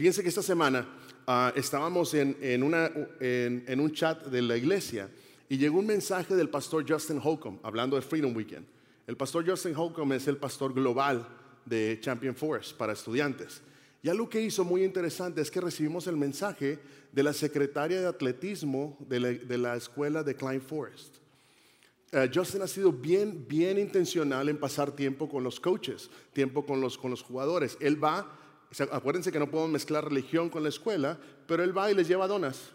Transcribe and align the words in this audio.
Fíjense 0.00 0.22
que 0.22 0.30
esta 0.30 0.42
semana 0.42 0.88
ah, 1.26 1.52
estábamos 1.54 2.14
en, 2.14 2.34
en, 2.40 2.62
una, 2.62 2.90
en, 3.20 3.80
un 3.80 3.92
chat 3.92 4.28
de 4.28 4.40
la 4.40 4.56
iglesia 4.56 5.10
y 5.46 5.58
llegó 5.58 5.78
un 5.78 5.86
mensaje 5.86 6.34
del 6.34 6.48
pastor 6.48 6.90
Justin 6.90 7.20
Holcomb 7.22 7.58
hablando 7.62 7.96
de 7.96 8.00
Freedom 8.00 8.34
Weekend. 8.34 8.64
El 9.06 9.18
pastor 9.18 9.46
Justin 9.46 9.76
Holcomb 9.76 10.14
es 10.14 10.26
el 10.26 10.38
pastor 10.38 10.72
global 10.72 11.28
de 11.66 11.98
Champion 12.00 12.34
Forest 12.34 12.78
para 12.78 12.94
estudiantes. 12.94 13.60
Y 14.02 14.08
algo 14.08 14.26
que 14.26 14.40
hizo 14.40 14.64
muy 14.64 14.84
interesante 14.84 15.42
es 15.42 15.50
que 15.50 15.60
recibimos 15.60 16.06
el 16.06 16.16
mensaje 16.16 16.78
de 17.12 17.22
la 17.22 17.34
secretaria 17.34 18.00
de 18.00 18.06
atletismo 18.06 18.96
de 19.00 19.20
la, 19.20 19.28
de 19.28 19.58
la 19.58 19.76
escuela 19.76 20.22
de 20.22 20.34
Klein 20.34 20.62
Forest. 20.62 21.16
Uh, 22.14 22.26
Justin 22.34 22.62
ha 22.62 22.66
sido 22.66 22.90
bien, 22.90 23.44
bien 23.46 23.78
intencional 23.78 24.48
en 24.48 24.56
pasar 24.56 24.92
tiempo 24.92 25.28
con 25.28 25.44
los 25.44 25.60
coaches, 25.60 26.10
tiempo 26.32 26.64
con 26.64 26.80
los, 26.80 26.96
con 26.96 27.10
los 27.10 27.22
jugadores. 27.22 27.76
Él 27.80 28.02
va, 28.02 28.39
acuérdense 28.92 29.32
que 29.32 29.38
no 29.38 29.50
podemos 29.50 29.72
mezclar 29.72 30.04
religión 30.04 30.48
con 30.48 30.62
la 30.62 30.68
escuela, 30.68 31.18
pero 31.46 31.62
él 31.62 31.76
va 31.76 31.90
y 31.90 31.94
les 31.94 32.08
lleva 32.08 32.26
donas. 32.26 32.70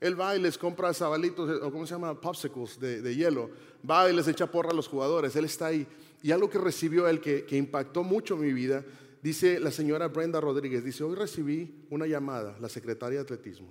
Él 0.00 0.20
va 0.20 0.34
y 0.34 0.40
les 0.40 0.58
compra 0.58 0.92
sabalitos, 0.92 1.62
o 1.62 1.70
cómo 1.70 1.86
se 1.86 1.94
llama, 1.94 2.20
popsicles 2.20 2.80
de, 2.80 3.02
de, 3.02 3.14
hielo. 3.14 3.50
Va 3.88 4.10
y 4.10 4.16
les 4.16 4.26
echa 4.26 4.50
porra 4.50 4.70
a 4.70 4.74
los 4.74 4.88
jugadores. 4.88 5.36
Él 5.36 5.44
está 5.44 5.66
ahí. 5.66 5.86
Y 6.22 6.32
algo 6.32 6.50
que 6.50 6.58
recibió 6.58 7.06
él 7.06 7.20
que, 7.20 7.44
que 7.44 7.56
impactó 7.56 8.02
mucho 8.02 8.36
mi 8.36 8.52
vida 8.52 8.84
Dice 9.22 9.60
la 9.60 9.70
señora 9.70 10.08
Brenda 10.08 10.40
Rodríguez, 10.40 10.84
dice, 10.84 11.04
hoy 11.04 11.14
recibí 11.14 11.86
una 11.90 12.08
llamada, 12.08 12.56
la 12.58 12.68
secretaria 12.68 13.18
de 13.18 13.22
atletismo. 13.22 13.68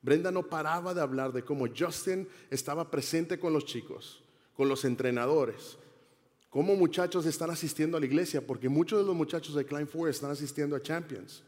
Brenda 0.00 0.30
no 0.30 0.44
paraba 0.44 0.94
de 0.94 1.02
hablar 1.02 1.30
de 1.30 1.44
cómo 1.44 1.66
Justin 1.68 2.26
estaba 2.50 2.90
presente 2.90 3.38
con 3.38 3.52
los 3.52 3.66
chicos, 3.66 4.24
con 4.56 4.66
los 4.66 4.86
entrenadores, 4.86 5.76
cómo 6.54 6.76
muchachos 6.76 7.26
están 7.26 7.50
asistiendo 7.50 7.96
a 7.96 8.00
la 8.00 8.06
iglesia, 8.06 8.40
porque 8.46 8.68
muchos 8.68 9.00
de 9.00 9.04
los 9.04 9.16
muchachos 9.16 9.56
de 9.56 9.66
Klein 9.66 9.88
Forest 9.88 10.18
están 10.18 10.30
asistiendo 10.30 10.76
a 10.76 10.80
Champions. 10.80 11.42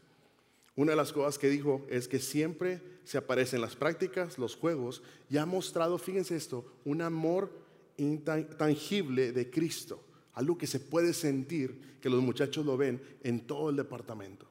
Una 0.75 0.91
de 0.91 0.97
las 0.97 1.13
cosas 1.13 1.39
que 1.39 1.47
dijo 1.47 1.87
es 1.89 2.09
que 2.09 2.19
siempre 2.19 2.81
se 3.05 3.17
aparecen 3.17 3.61
las 3.61 3.77
prácticas, 3.77 4.37
los 4.37 4.57
juegos, 4.57 5.01
y 5.29 5.37
ha 5.37 5.45
mostrado, 5.45 5.97
fíjense 5.97 6.35
esto, 6.35 6.65
un 6.83 7.01
amor 7.01 7.49
intangible 7.95 9.31
de 9.31 9.49
Cristo 9.49 10.03
algo 10.37 10.55
que 10.55 10.67
se 10.67 10.79
puede 10.79 11.13
sentir, 11.13 11.97
que 11.99 12.11
los 12.11 12.21
muchachos 12.21 12.63
lo 12.63 12.77
ven 12.77 13.01
en 13.23 13.47
todo 13.47 13.71
el 13.71 13.75
departamento. 13.75 14.45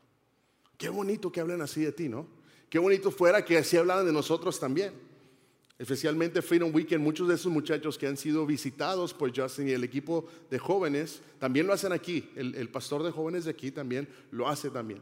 Qué 0.76 0.88
bonito 0.88 1.30
que 1.30 1.40
hablen 1.40 1.62
así 1.62 1.82
de 1.82 1.92
ti, 1.92 2.08
¿no? 2.08 2.26
Qué 2.68 2.80
bonito 2.80 3.12
fuera 3.12 3.44
que 3.44 3.56
así 3.56 3.76
hablaran 3.76 4.04
de 4.04 4.12
nosotros 4.12 4.58
también. 4.58 4.92
Especialmente 5.78 6.40
Freedom 6.40 6.74
Weekend, 6.74 7.04
muchos 7.04 7.28
de 7.28 7.34
esos 7.34 7.52
muchachos 7.52 7.98
que 7.98 8.06
han 8.06 8.16
sido 8.16 8.46
visitados 8.46 9.12
por 9.12 9.36
Justin 9.36 9.68
y 9.68 9.72
el 9.72 9.84
equipo 9.84 10.26
de 10.50 10.58
jóvenes, 10.58 11.20
también 11.38 11.66
lo 11.66 11.74
hacen 11.74 11.92
aquí. 11.92 12.30
El, 12.34 12.68
pastor 12.70 13.02
de 13.02 13.10
jóvenes 13.10 13.44
de 13.44 13.50
aquí 13.50 13.70
también 13.70 14.08
lo 14.30 14.48
hace 14.48 14.70
también. 14.70 15.00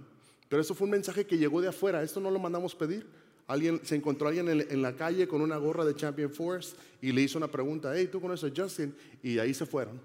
Pero 0.48 0.61
eso 0.61 0.75
fue 0.75 0.86
un 0.86 0.91
mensaje 0.91 1.27
que 1.27 1.39
llegó 1.39 1.61
de 1.61 1.69
afuera, 1.69 2.03
esto 2.03 2.19
no 2.19 2.31
lo 2.31 2.41
mandamos 2.41 2.75
pedir. 2.75 3.06
Alguien, 3.47 3.81
se 3.84 3.94
encontró 3.94 4.28
alguien 4.28 4.48
en, 4.48 4.66
en, 4.69 4.83
la 4.83 4.97
calle 4.97 5.28
con 5.28 5.42
una 5.42 5.58
gorra 5.58 5.84
de 5.84 5.94
Champion 5.94 6.31
Force 6.31 6.75
y 7.00 7.12
le 7.12 7.20
hizo 7.22 7.38
una 7.38 7.48
pregunta, 7.48 7.92
hey, 7.94 8.09
¿tú 8.11 8.20
conoces 8.20 8.50
a 8.50 8.62
Justin? 8.62 8.94
Y 9.22 9.38
ahí 9.38 9.55
se 9.55 9.66
fueron. 9.66 10.00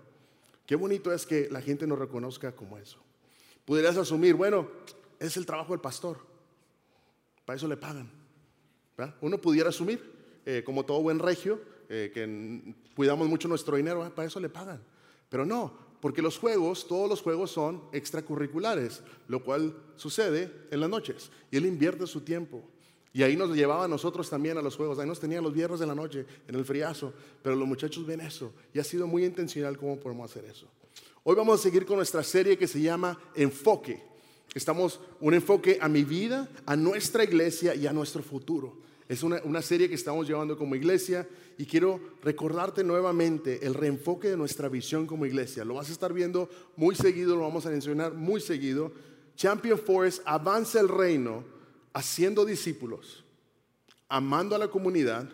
Qué 0.65 0.75
bonito 0.75 1.11
es 1.11 1.25
que 1.25 1.49
la 1.49 1.61
gente 1.61 1.87
nos 1.87 1.97
reconozca 1.97 2.51
como 2.51 2.77
eso. 2.77 2.99
Pudieras 3.65 3.97
asumir, 3.97 4.35
bueno, 4.35 4.69
es 5.19 5.35
el 5.37 5.45
trabajo 5.45 5.73
del 5.73 5.81
pastor. 5.81 6.17
Para 7.45 7.57
eso 7.57 7.67
le 7.67 7.77
pagan. 7.77 8.11
Uno 9.21 9.39
pudiera 9.39 9.69
asumir, 9.69 10.18
eh, 10.51 10.63
como 10.63 10.83
todo 10.83 10.99
buen 10.99 11.19
regio, 11.19 11.61
eh, 11.89 12.09
que 12.11 12.73
cuidamos 12.95 13.29
mucho 13.29 13.47
nuestro 13.47 13.77
dinero, 13.77 14.01
ah, 14.01 14.09
para 14.09 14.27
eso 14.27 14.39
le 14.39 14.49
pagan. 14.49 14.81
Pero 15.29 15.45
no, 15.45 15.71
porque 16.01 16.23
los 16.23 16.39
juegos, 16.39 16.87
todos 16.87 17.07
los 17.07 17.21
juegos 17.21 17.51
son 17.51 17.83
extracurriculares, 17.93 19.03
lo 19.27 19.43
cual 19.43 19.77
sucede 19.95 20.51
en 20.71 20.79
las 20.79 20.89
noches. 20.89 21.29
Y 21.51 21.57
él 21.57 21.67
invierte 21.67 22.07
su 22.07 22.21
tiempo. 22.21 22.63
Y 23.13 23.21
ahí 23.21 23.37
nos 23.37 23.55
llevaba 23.55 23.85
a 23.85 23.87
nosotros 23.87 24.27
también 24.27 24.57
a 24.57 24.63
los 24.63 24.75
juegos. 24.75 24.97
Ahí 24.97 25.07
nos 25.07 25.19
tenían 25.19 25.43
los 25.43 25.53
viernes 25.53 25.79
de 25.79 25.85
la 25.85 25.93
noche 25.93 26.25
en 26.47 26.55
el 26.55 26.65
friazo. 26.65 27.13
Pero 27.43 27.55
los 27.55 27.67
muchachos 27.67 28.07
ven 28.07 28.21
eso. 28.21 28.51
Y 28.73 28.79
ha 28.79 28.83
sido 28.83 29.05
muy 29.05 29.25
intencional 29.25 29.77
cómo 29.77 29.99
podemos 29.99 30.31
hacer 30.31 30.45
eso. 30.45 30.65
Hoy 31.23 31.35
vamos 31.35 31.59
a 31.59 31.61
seguir 31.61 31.85
con 31.85 31.97
nuestra 31.97 32.23
serie 32.23 32.57
que 32.57 32.67
se 32.67 32.81
llama 32.81 33.19
Enfoque. 33.35 34.01
Estamos 34.55 34.99
un 35.19 35.35
enfoque 35.35 35.77
a 35.79 35.87
mi 35.87 36.03
vida, 36.03 36.49
a 36.65 36.75
nuestra 36.75 37.23
iglesia 37.23 37.75
y 37.75 37.85
a 37.85 37.93
nuestro 37.93 38.23
futuro. 38.23 38.88
Es 39.09 39.23
una, 39.23 39.41
una, 39.43 39.61
serie 39.61 39.89
que 39.89 39.95
estamos 39.95 40.27
llevando 40.27 40.55
como 40.55 40.75
iglesia 40.75 41.27
y 41.57 41.65
quiero 41.65 41.99
recordarte 42.23 42.83
nuevamente 42.83 43.65
el 43.65 43.73
reenfoque 43.73 44.29
de 44.29 44.37
nuestra 44.37 44.69
visión 44.69 45.07
como 45.07 45.25
iglesia. 45.25 45.65
Lo 45.65 45.73
vas 45.73 45.89
a 45.89 45.91
estar 45.91 46.13
viendo 46.13 46.47
muy 46.77 46.95
seguido, 46.95 47.35
lo 47.35 47.41
vamos 47.41 47.65
a 47.65 47.71
mencionar 47.71 48.13
muy 48.13 48.39
seguido. 48.39 48.93
Champion 49.35 49.79
Forest 49.79 50.21
avanza 50.25 50.79
el 50.79 50.87
reino 50.87 51.43
haciendo 51.91 52.45
discípulos, 52.45 53.25
amando 54.07 54.55
a 54.55 54.59
la 54.59 54.67
comunidad 54.69 55.27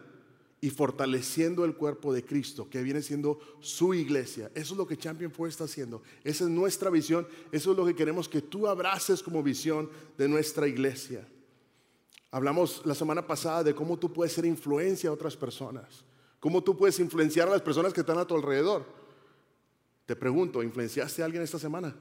y 0.61 0.69
fortaleciendo 0.69 1.65
el 1.65 1.75
cuerpo 1.75 2.13
de 2.13 2.23
Cristo, 2.23 2.69
que 2.69 2.81
viene 2.81 3.01
siendo 3.01 3.39
su 3.59 3.93
iglesia. 3.93 4.49
Eso 4.55 4.73
es 4.73 4.77
lo 4.77 4.87
que 4.87 4.97
Champion 4.97 5.31
Force 5.31 5.51
está 5.51 5.65
haciendo. 5.65 6.01
Esa 6.23 6.45
es 6.45 6.49
nuestra 6.49 6.89
visión. 6.89 7.27
Eso 7.51 7.71
es 7.71 7.77
lo 7.77 7.85
que 7.85 7.93
queremos 7.93 8.27
que 8.27 8.41
tú 8.41 8.67
abraces 8.67 9.21
como 9.21 9.43
visión 9.43 9.89
de 10.17 10.27
nuestra 10.27 10.67
iglesia. 10.67 11.27
Hablamos 12.35 12.81
la 12.83 12.93
semana 12.93 13.25
pasada 13.25 13.63
de 13.63 13.73
cómo 13.73 13.97
tú 13.97 14.11
puedes 14.11 14.33
ser 14.33 14.43
influencia 14.43 15.09
a 15.09 15.13
otras 15.13 15.37
personas. 15.37 16.03
Cómo 16.41 16.61
tú 16.61 16.75
puedes 16.75 16.99
influenciar 16.99 17.47
a 17.47 17.51
las 17.51 17.61
personas 17.61 17.93
que 17.93 18.01
están 18.01 18.17
a 18.17 18.27
tu 18.27 18.35
alrededor. 18.35 18.85
Te 20.05 20.17
pregunto, 20.17 20.61
¿influenciaste 20.61 21.21
a 21.21 21.25
alguien 21.25 21.43
esta 21.43 21.57
semana? 21.57 21.95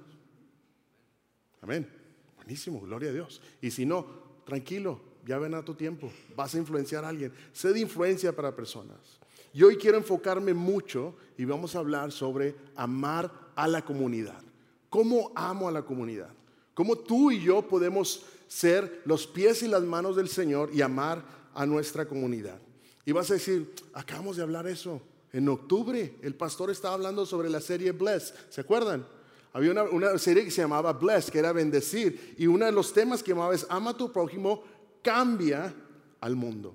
Amén. 1.60 1.88
Buenísimo, 2.34 2.80
gloria 2.80 3.10
a 3.10 3.12
Dios. 3.12 3.40
Y 3.60 3.70
si 3.70 3.86
no, 3.86 4.08
tranquilo, 4.44 5.00
ya 5.24 5.38
ven 5.38 5.54
a 5.54 5.64
tu 5.64 5.74
tiempo, 5.74 6.10
vas 6.34 6.52
a 6.56 6.58
influenciar 6.58 7.04
a 7.04 7.10
alguien. 7.10 7.32
Sé 7.52 7.72
de 7.72 7.78
influencia 7.78 8.34
para 8.34 8.56
personas. 8.56 9.20
Y 9.52 9.62
hoy 9.62 9.76
quiero 9.76 9.98
enfocarme 9.98 10.52
mucho 10.52 11.14
y 11.38 11.44
vamos 11.44 11.76
a 11.76 11.78
hablar 11.78 12.10
sobre 12.10 12.56
amar 12.74 13.30
a 13.54 13.68
la 13.68 13.84
comunidad. 13.84 14.42
¿Cómo 14.90 15.30
amo 15.36 15.68
a 15.68 15.70
la 15.70 15.82
comunidad? 15.82 16.30
¿Cómo 16.74 16.96
tú 16.96 17.30
y 17.30 17.40
yo 17.40 17.62
podemos 17.62 18.26
ser 18.46 19.02
los 19.04 19.26
pies 19.26 19.62
y 19.62 19.68
las 19.68 19.82
manos 19.82 20.16
del 20.16 20.28
Señor 20.28 20.70
y 20.72 20.82
amar 20.82 21.24
a 21.54 21.66
nuestra 21.66 22.06
comunidad? 22.06 22.58
Y 23.04 23.12
vas 23.12 23.30
a 23.30 23.34
decir, 23.34 23.74
acabamos 23.92 24.36
de 24.36 24.42
hablar 24.42 24.66
eso. 24.66 25.00
En 25.32 25.48
octubre 25.48 26.16
el 26.22 26.34
pastor 26.34 26.70
estaba 26.70 26.94
hablando 26.94 27.26
sobre 27.26 27.50
la 27.50 27.60
serie 27.60 27.92
Bless. 27.92 28.34
¿Se 28.50 28.60
acuerdan? 28.60 29.06
Había 29.52 29.70
una, 29.84 30.18
serie 30.18 30.44
que 30.44 30.50
se 30.50 30.62
llamaba 30.62 30.92
Bless, 30.92 31.30
que 31.30 31.38
era 31.38 31.52
bendecir. 31.52 32.34
Y 32.38 32.46
uno 32.46 32.66
de 32.66 32.72
los 32.72 32.92
temas 32.92 33.22
que 33.22 33.32
llamaba 33.32 33.54
es 33.54 33.66
ama 33.68 33.90
a 33.90 33.96
tu 33.96 34.12
prójimo, 34.12 34.64
cambia 35.02 35.74
al 36.20 36.34
mundo. 36.34 36.74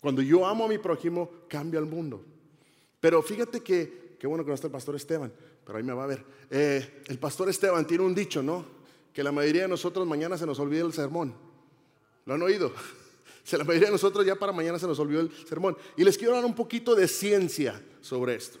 Cuando 0.00 0.22
yo 0.22 0.46
amo 0.46 0.66
a 0.66 0.68
mi 0.68 0.78
prójimo, 0.78 1.30
cambia 1.48 1.80
al 1.80 1.86
mundo. 1.86 2.24
Pero 3.00 3.22
fíjate 3.22 3.60
que, 3.60 4.16
qué 4.20 4.26
bueno 4.26 4.44
que 4.44 4.50
no 4.50 4.54
está 4.54 4.68
el 4.68 4.72
pastor 4.72 4.94
Esteban, 4.94 5.32
pero 5.64 5.78
ahí 5.78 5.84
me 5.84 5.92
va 5.94 6.04
a 6.04 6.06
ver. 6.06 6.24
Eh, 6.50 7.02
el 7.06 7.18
pastor 7.18 7.48
Esteban 7.48 7.86
tiene 7.86 8.04
un 8.04 8.14
dicho, 8.14 8.42
¿no? 8.42 8.75
Que 9.16 9.22
la 9.22 9.32
mayoría 9.32 9.62
de 9.62 9.68
nosotros 9.68 10.06
mañana 10.06 10.36
se 10.36 10.44
nos 10.44 10.58
olvida 10.58 10.84
el 10.84 10.92
sermón. 10.92 11.34
¿Lo 12.26 12.34
han 12.34 12.42
oído? 12.42 12.70
la 13.52 13.64
mayoría 13.64 13.88
de 13.88 13.92
nosotros 13.92 14.26
ya 14.26 14.36
para 14.36 14.52
mañana 14.52 14.78
se 14.78 14.86
nos 14.86 14.98
olvidó 14.98 15.22
el 15.22 15.30
sermón. 15.48 15.74
Y 15.96 16.04
les 16.04 16.18
quiero 16.18 16.34
dar 16.34 16.44
un 16.44 16.54
poquito 16.54 16.94
de 16.94 17.08
ciencia 17.08 17.82
sobre 18.02 18.34
esto. 18.34 18.58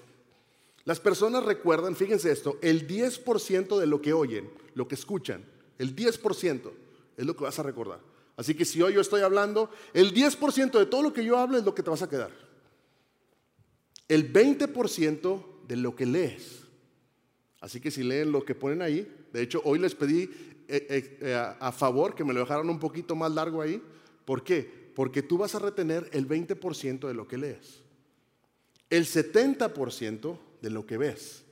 Las 0.86 0.98
personas 0.98 1.44
recuerdan, 1.44 1.94
fíjense 1.94 2.32
esto, 2.32 2.56
el 2.62 2.88
10% 2.88 3.78
de 3.78 3.86
lo 3.86 4.00
que 4.00 4.14
oyen, 4.14 4.50
lo 4.72 4.88
que 4.88 4.94
escuchan, 4.94 5.44
el 5.76 5.94
10% 5.94 6.70
es 7.18 7.26
lo 7.26 7.36
que 7.36 7.44
vas 7.44 7.58
a 7.58 7.62
recordar. 7.62 8.00
Así 8.38 8.54
que 8.54 8.64
si 8.64 8.80
hoy 8.80 8.94
yo 8.94 9.02
estoy 9.02 9.20
hablando, 9.20 9.68
el 9.92 10.14
10% 10.14 10.78
de 10.78 10.86
todo 10.86 11.02
lo 11.02 11.12
que 11.12 11.22
yo 11.22 11.36
hablo 11.36 11.58
es 11.58 11.66
lo 11.66 11.74
que 11.74 11.82
te 11.82 11.90
vas 11.90 12.00
a 12.00 12.08
quedar. 12.08 12.30
El 14.08 14.32
20% 14.32 15.44
de 15.68 15.76
lo 15.76 15.94
que 15.94 16.06
lees. 16.06 16.60
Así 17.60 17.78
que 17.78 17.90
si 17.90 18.02
leen 18.02 18.32
lo 18.32 18.42
que 18.42 18.54
ponen 18.54 18.80
ahí, 18.80 19.06
de 19.32 19.42
hecho 19.42 19.60
hoy 19.64 19.78
les 19.78 19.94
pedí 19.94 20.30
eh, 20.68 20.86
eh, 20.88 21.18
eh, 21.20 21.54
a 21.60 21.70
favor 21.70 22.14
que 22.14 22.24
me 22.24 22.32
lo 22.32 22.40
dejaran 22.40 22.68
un 22.68 22.78
poquito 22.78 23.14
más 23.14 23.30
largo 23.32 23.62
ahí. 23.62 23.82
¿Por 24.24 24.42
qué? 24.42 24.90
Porque 24.94 25.22
tú 25.22 25.38
vas 25.38 25.54
a 25.54 25.58
retener 25.58 26.08
el 26.12 26.28
20% 26.28 27.06
de 27.06 27.14
lo 27.14 27.28
que 27.28 27.38
lees. 27.38 27.82
El 28.90 29.06
70% 29.06 30.38
de 30.62 30.70
lo 30.70 30.86
que 30.86 30.96
ves. 30.96 31.44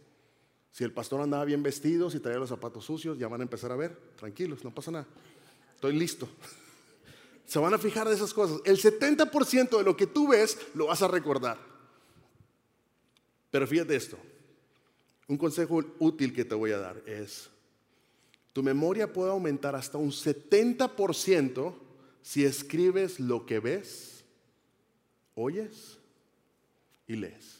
Si 0.72 0.82
el 0.82 0.92
pastor 0.92 1.20
andaba 1.20 1.44
bien 1.44 1.62
vestido, 1.62 2.10
si 2.10 2.18
traía 2.18 2.38
los 2.38 2.48
zapatos 2.48 2.84
sucios, 2.84 3.16
ya 3.16 3.28
van 3.28 3.40
a 3.40 3.44
empezar 3.44 3.70
a 3.70 3.76
ver. 3.76 3.96
Tranquilos, 4.16 4.64
no 4.64 4.74
pasa 4.74 4.90
nada. 4.90 5.06
Estoy 5.76 5.92
listo. 5.92 6.28
Se 7.46 7.58
van 7.58 7.74
a 7.74 7.78
fijar 7.78 8.08
de 8.08 8.14
esas 8.14 8.34
cosas. 8.34 8.60
El 8.64 8.80
70% 8.80 9.78
de 9.78 9.84
lo 9.84 9.96
que 9.96 10.06
tú 10.06 10.28
ves 10.28 10.58
lo 10.74 10.86
vas 10.86 11.02
a 11.02 11.08
recordar. 11.08 11.58
Pero 13.50 13.66
fíjate 13.68 13.94
esto. 13.94 14.18
Un 15.28 15.36
consejo 15.36 15.80
útil 16.00 16.34
que 16.34 16.44
te 16.44 16.56
voy 16.56 16.72
a 16.72 16.78
dar 16.78 17.02
es, 17.06 17.50
tu 18.54 18.62
memoria 18.62 19.12
puede 19.12 19.30
aumentar 19.30 19.74
hasta 19.74 19.98
un 19.98 20.10
70% 20.10 21.74
si 22.22 22.44
escribes 22.44 23.20
lo 23.20 23.44
que 23.44 23.60
ves, 23.60 24.24
oyes 25.34 25.98
y 27.06 27.16
lees. 27.16 27.58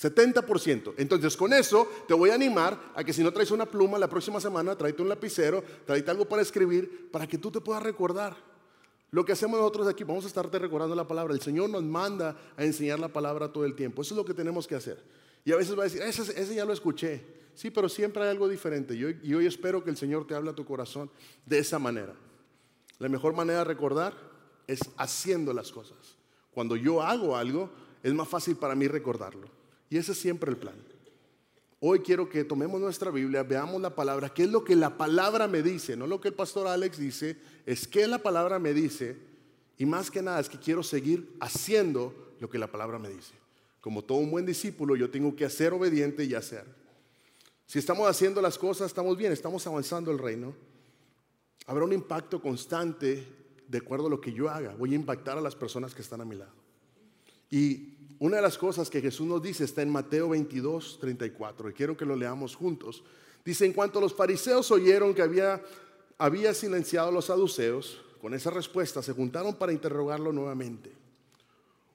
70%. 0.00 0.94
Entonces 0.96 1.36
con 1.36 1.52
eso 1.52 1.88
te 2.06 2.14
voy 2.14 2.30
a 2.30 2.34
animar 2.34 2.92
a 2.94 3.02
que 3.02 3.12
si 3.12 3.22
no 3.22 3.32
traes 3.32 3.50
una 3.50 3.66
pluma 3.66 3.98
la 3.98 4.08
próxima 4.08 4.40
semana, 4.40 4.76
tráete 4.76 5.02
un 5.02 5.08
lapicero, 5.08 5.64
tráete 5.84 6.10
algo 6.10 6.24
para 6.24 6.42
escribir, 6.42 7.10
para 7.10 7.26
que 7.26 7.36
tú 7.36 7.50
te 7.50 7.60
puedas 7.60 7.82
recordar. 7.82 8.36
Lo 9.10 9.24
que 9.24 9.32
hacemos 9.32 9.58
nosotros 9.58 9.88
aquí, 9.88 10.04
vamos 10.04 10.24
a 10.24 10.28
estarte 10.28 10.58
recordando 10.60 10.94
la 10.94 11.08
palabra. 11.08 11.34
El 11.34 11.40
Señor 11.40 11.70
nos 11.70 11.82
manda 11.82 12.36
a 12.56 12.64
enseñar 12.64 13.00
la 13.00 13.08
palabra 13.08 13.52
todo 13.52 13.64
el 13.64 13.74
tiempo. 13.74 14.02
Eso 14.02 14.14
es 14.14 14.18
lo 14.18 14.24
que 14.24 14.34
tenemos 14.34 14.68
que 14.68 14.76
hacer. 14.76 15.02
Y 15.44 15.52
a 15.52 15.56
veces 15.56 15.76
va 15.76 15.82
a 15.82 15.88
decir, 15.88 16.02
ese, 16.02 16.54
ya 16.54 16.64
lo 16.64 16.72
escuché. 16.72 17.37
Sí, 17.58 17.72
pero 17.72 17.88
siempre 17.88 18.22
hay 18.22 18.28
algo 18.28 18.48
diferente. 18.48 18.94
y 18.94 19.34
hoy 19.34 19.44
espero 19.44 19.82
que 19.82 19.90
el 19.90 19.96
Señor 19.96 20.24
te 20.28 20.32
hable 20.32 20.50
a 20.50 20.54
tu 20.54 20.64
corazón 20.64 21.10
de 21.44 21.58
esa 21.58 21.80
manera. 21.80 22.14
La 23.00 23.08
mejor 23.08 23.34
manera 23.34 23.58
de 23.58 23.64
recordar 23.64 24.14
es 24.68 24.78
haciendo 24.96 25.52
las 25.52 25.72
cosas. 25.72 25.98
Cuando 26.52 26.76
yo 26.76 27.02
hago 27.02 27.36
algo, 27.36 27.68
es 28.04 28.14
más 28.14 28.28
fácil 28.28 28.54
para 28.54 28.76
mí 28.76 28.86
recordarlo. 28.86 29.48
Y 29.90 29.96
ese 29.96 30.12
es 30.12 30.18
siempre 30.18 30.52
el 30.52 30.56
plan. 30.56 30.76
Hoy 31.80 31.98
quiero 31.98 32.28
que 32.28 32.44
tomemos 32.44 32.80
nuestra 32.80 33.10
Biblia, 33.10 33.42
veamos 33.42 33.82
la 33.82 33.92
palabra, 33.92 34.28
qué 34.28 34.44
es 34.44 34.50
lo 34.52 34.62
que 34.62 34.76
la 34.76 34.96
palabra 34.96 35.48
me 35.48 35.60
dice, 35.60 35.96
no 35.96 36.06
lo 36.06 36.20
que 36.20 36.28
el 36.28 36.34
pastor 36.34 36.68
Alex 36.68 36.96
dice, 36.96 37.38
es 37.66 37.88
qué 37.88 38.06
la 38.06 38.18
palabra 38.18 38.60
me 38.60 38.72
dice. 38.72 39.16
Y 39.76 39.84
más 39.84 40.12
que 40.12 40.22
nada 40.22 40.38
es 40.38 40.48
que 40.48 40.60
quiero 40.60 40.84
seguir 40.84 41.34
haciendo 41.40 42.36
lo 42.38 42.48
que 42.48 42.58
la 42.58 42.70
palabra 42.70 43.00
me 43.00 43.08
dice. 43.08 43.34
Como 43.80 44.04
todo 44.04 44.18
un 44.18 44.30
buen 44.30 44.46
discípulo, 44.46 44.94
yo 44.94 45.10
tengo 45.10 45.34
que 45.34 45.50
ser 45.50 45.72
obediente 45.72 46.22
y 46.22 46.36
hacer. 46.36 46.86
Si 47.68 47.78
estamos 47.78 48.08
haciendo 48.08 48.40
las 48.40 48.56
cosas, 48.56 48.86
estamos 48.86 49.14
bien, 49.14 49.30
estamos 49.30 49.66
avanzando 49.66 50.10
el 50.10 50.18
reino. 50.18 50.54
Habrá 51.66 51.84
un 51.84 51.92
impacto 51.92 52.40
constante 52.40 53.26
de 53.68 53.78
acuerdo 53.78 54.06
a 54.06 54.10
lo 54.10 54.22
que 54.22 54.32
yo 54.32 54.48
haga. 54.48 54.74
Voy 54.74 54.92
a 54.92 54.94
impactar 54.94 55.36
a 55.36 55.42
las 55.42 55.54
personas 55.54 55.94
que 55.94 56.00
están 56.00 56.22
a 56.22 56.24
mi 56.24 56.34
lado. 56.34 56.54
Y 57.50 58.14
una 58.20 58.36
de 58.36 58.42
las 58.42 58.56
cosas 58.56 58.88
que 58.88 59.02
Jesús 59.02 59.26
nos 59.26 59.42
dice 59.42 59.64
está 59.64 59.82
en 59.82 59.90
Mateo 59.90 60.30
22, 60.30 60.98
34, 60.98 61.68
y 61.68 61.72
quiero 61.74 61.94
que 61.94 62.06
lo 62.06 62.16
leamos 62.16 62.56
juntos. 62.56 63.04
Dice, 63.44 63.66
en 63.66 63.74
cuanto 63.74 64.00
los 64.00 64.14
fariseos 64.14 64.70
oyeron 64.70 65.14
que 65.14 65.20
había, 65.20 65.62
había 66.16 66.54
silenciado 66.54 67.08
a 67.08 67.12
los 67.12 67.26
saduceos, 67.26 68.00
con 68.22 68.32
esa 68.32 68.48
respuesta 68.50 69.02
se 69.02 69.12
juntaron 69.12 69.56
para 69.56 69.72
interrogarlo 69.72 70.32
nuevamente. 70.32 70.90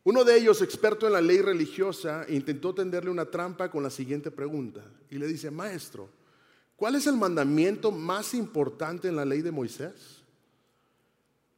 Uno 0.05 0.25
de 0.25 0.37
ellos, 0.37 0.61
experto 0.61 1.07
en 1.07 1.13
la 1.13 1.21
ley 1.21 1.41
religiosa, 1.41 2.25
intentó 2.27 2.73
tenderle 2.73 3.09
una 3.09 3.25
trampa 3.25 3.71
con 3.71 3.83
la 3.83 3.89
siguiente 3.89 4.31
pregunta. 4.31 4.83
Y 5.09 5.17
le 5.17 5.27
dice, 5.27 5.49
maestro, 5.49 6.09
¿cuál 6.75 6.95
es 6.95 7.07
el 7.07 7.15
mandamiento 7.15 7.89
más 7.91 8.33
importante 8.33 9.07
en 9.07 9.15
la 9.15 9.23
ley 9.23 9.41
de 9.41 9.51
Moisés? 9.51 10.21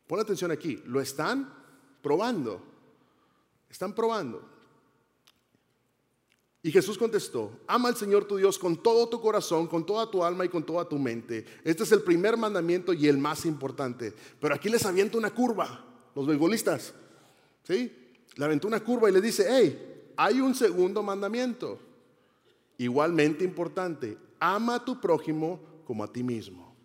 Pon 0.06 0.20
atención 0.20 0.52
aquí, 0.52 0.82
lo 0.86 1.02
están 1.02 1.52
probando. 2.04 2.62
Están 3.68 3.96
probando. 3.96 4.48
Y 6.62 6.72
Jesús 6.72 6.98
contestó, 6.98 7.60
ama 7.68 7.90
al 7.90 7.96
Señor 7.96 8.26
tu 8.26 8.38
Dios 8.38 8.60
con 8.60 8.82
todo 8.82 9.10
tu 9.10 9.22
corazón, 9.22 9.68
con 9.68 9.86
toda 9.86 10.10
tu 10.10 10.24
alma 10.24 10.46
y 10.46 10.50
con 10.50 10.64
toda 10.64 10.88
tu 10.88 11.00
mente. 11.00 11.46
Este 11.64 11.84
es 11.84 11.92
el 11.92 12.02
primer 12.02 12.38
mandamiento 12.38 12.94
y 12.94 13.08
el 13.08 13.18
más 13.18 13.46
importante. 13.46 14.14
Pero 14.40 14.54
aquí 14.54 14.70
les 14.70 14.86
avienta 14.86 15.18
una 15.18 15.34
curva, 15.34 15.84
los 16.16 16.28
beisbolistas. 16.28 16.94
¿Sí? 17.64 18.05
Le 18.36 18.46
aventó 18.46 18.68
una 18.68 18.82
curva 18.82 19.10
y 19.10 19.14
le 19.14 19.22
dice, 19.22 19.46
hey, 19.50 20.12
hay 20.18 20.42
un 20.42 20.54
segundo 20.56 21.02
mandamiento. 21.02 21.80
Igualmente 22.78 23.44
importante, 23.44 24.18
ama 24.40 24.76
a 24.76 24.86
tu 24.86 25.00
prójimo 25.00 25.60
como 25.86 26.04
a 26.04 26.12
ti 26.12 26.24
mismo. 26.24 26.76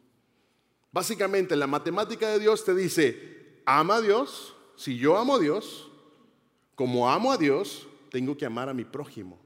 Básicamente, 0.92 1.56
la 1.56 1.66
matemática 1.66 2.28
de 2.28 2.38
Dios 2.38 2.64
te 2.64 2.74
dice, 2.74 3.62
ama 3.64 3.96
a 3.96 4.00
Dios. 4.00 4.56
Si 4.76 4.96
yo 4.96 5.16
amo 5.16 5.36
a 5.36 5.38
Dios, 5.38 5.90
como 6.74 7.10
amo 7.10 7.32
a 7.32 7.36
Dios, 7.36 7.86
tengo 8.10 8.36
que 8.36 8.46
amar 8.46 8.68
a 8.68 8.74
mi 8.74 8.84
prójimo. 8.84 9.38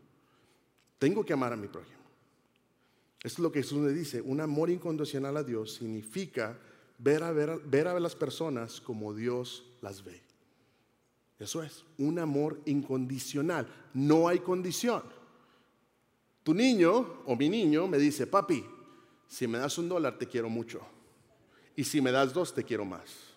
Tengo 0.99 1.25
que 1.25 1.33
amar 1.33 1.53
a 1.53 1.57
mi 1.57 1.69
prójimo. 1.69 1.95
Esto 3.23 3.41
es 3.41 3.43
lo 3.43 3.53
que 3.53 3.63
Jesús 3.63 3.83
le 3.83 3.93
dice. 3.93 4.21
Un 4.21 4.41
amor 4.41 4.71
incondicional 4.71 5.37
a 5.37 5.43
Dios 5.43 5.75
significa 5.75 6.59
ver 6.99 7.23
a, 7.23 7.33
ver, 7.33 7.59
ver 7.65 7.89
a 7.89 7.99
las 7.99 8.15
personas 8.15 8.81
como 8.81 9.15
Dios 9.15 9.65
las 9.81 10.05
ve. 10.05 10.23
Eso 11.39 11.63
es, 11.63 11.85
un 11.99 12.19
amor 12.19 12.61
incondicional. 12.65 13.67
No 13.93 14.29
hay 14.29 14.39
condición. 14.39 15.03
Tu 16.43 16.55
niño 16.55 17.23
o 17.27 17.35
mi 17.35 17.49
niño 17.49 17.89
me 17.89 17.99
dice, 17.99 18.27
papi, 18.27 18.65
si 19.27 19.47
me 19.49 19.59
das 19.59 19.77
un 19.79 19.89
dólar 19.89 20.17
te 20.17 20.27
quiero 20.27 20.49
mucho. 20.49 20.81
Y 21.75 21.85
si 21.85 22.01
me 22.01 22.13
das 22.13 22.33
dos 22.33 22.55
te 22.55 22.63
quiero 22.63 22.85
más. 22.85 23.35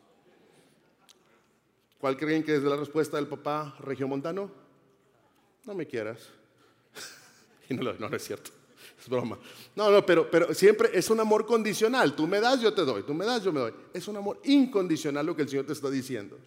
¿Cuál 2.00 2.16
creen 2.18 2.44
que 2.44 2.56
es 2.56 2.62
la 2.62 2.76
respuesta 2.76 3.18
del 3.18 3.28
papá 3.28 3.76
regiomontano? 3.80 4.52
No 5.66 5.74
me 5.74 5.86
quieras. 5.86 6.30
Y 7.70 7.74
no, 7.74 7.92
no, 7.92 8.08
es 8.08 8.24
cierto, 8.24 8.52
es 8.98 9.10
broma. 9.10 9.38
No, 9.76 9.92
no, 9.92 10.06
pero, 10.06 10.32
pero 10.32 10.54
siempre 10.54 10.90
es 10.94 11.10
un 11.10 11.20
amor 11.20 11.46
condicional. 11.46 12.16
Tú 12.16 12.26
me 12.26 12.40
das, 12.40 12.62
yo 12.62 12.74
te 12.74 12.86
doy. 12.86 13.04
Tú 13.04 13.14
me 13.14 13.26
das, 13.26 13.44
yo 13.44 13.52
me 13.52 13.60
doy. 13.60 13.74
Es 13.94 14.08
un 14.08 14.16
amor 14.16 14.40
incondicional 14.46 15.26
lo 15.26 15.36
que 15.36 15.42
el 15.42 15.50
Señor 15.50 15.66
te 15.66 15.74
está 15.74 15.90
diciendo. 15.90 16.38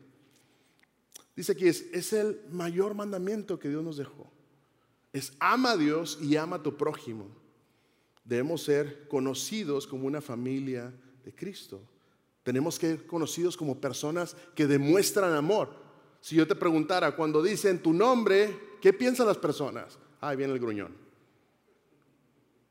Dice 1.40 1.52
aquí, 1.52 1.69
es, 1.69 1.87
es 1.94 2.12
el 2.12 2.38
mayor 2.50 2.92
mandamiento 2.92 3.58
que 3.58 3.70
Dios 3.70 3.82
nos 3.82 3.96
dejó. 3.96 4.31
Es 5.10 5.32
ama 5.38 5.70
a 5.70 5.76
Dios 5.78 6.19
y 6.20 6.37
ama 6.37 6.56
a 6.56 6.62
tu 6.62 6.76
prójimo. 6.76 7.28
Debemos 8.26 8.62
ser 8.62 9.08
conocidos 9.08 9.87
como 9.87 10.06
una 10.06 10.20
familia 10.20 10.92
de 11.25 11.34
Cristo. 11.34 11.81
Tenemos 12.42 12.78
que 12.78 12.88
ser 12.88 13.06
conocidos 13.06 13.56
como 13.56 13.81
personas 13.81 14.37
que 14.54 14.66
demuestran 14.66 15.32
amor. 15.32 15.75
Si 16.20 16.37
yo 16.37 16.46
te 16.46 16.54
preguntara, 16.54 17.16
cuando 17.16 17.43
dicen 17.43 17.82
tu 17.82 17.94
nombre, 17.94 18.54
¿qué 18.82 18.93
piensan 18.93 19.26
las 19.26 19.38
personas? 19.38 19.98
ahí 20.20 20.36
viene 20.36 20.52
el 20.52 20.58
gruñón. 20.58 20.94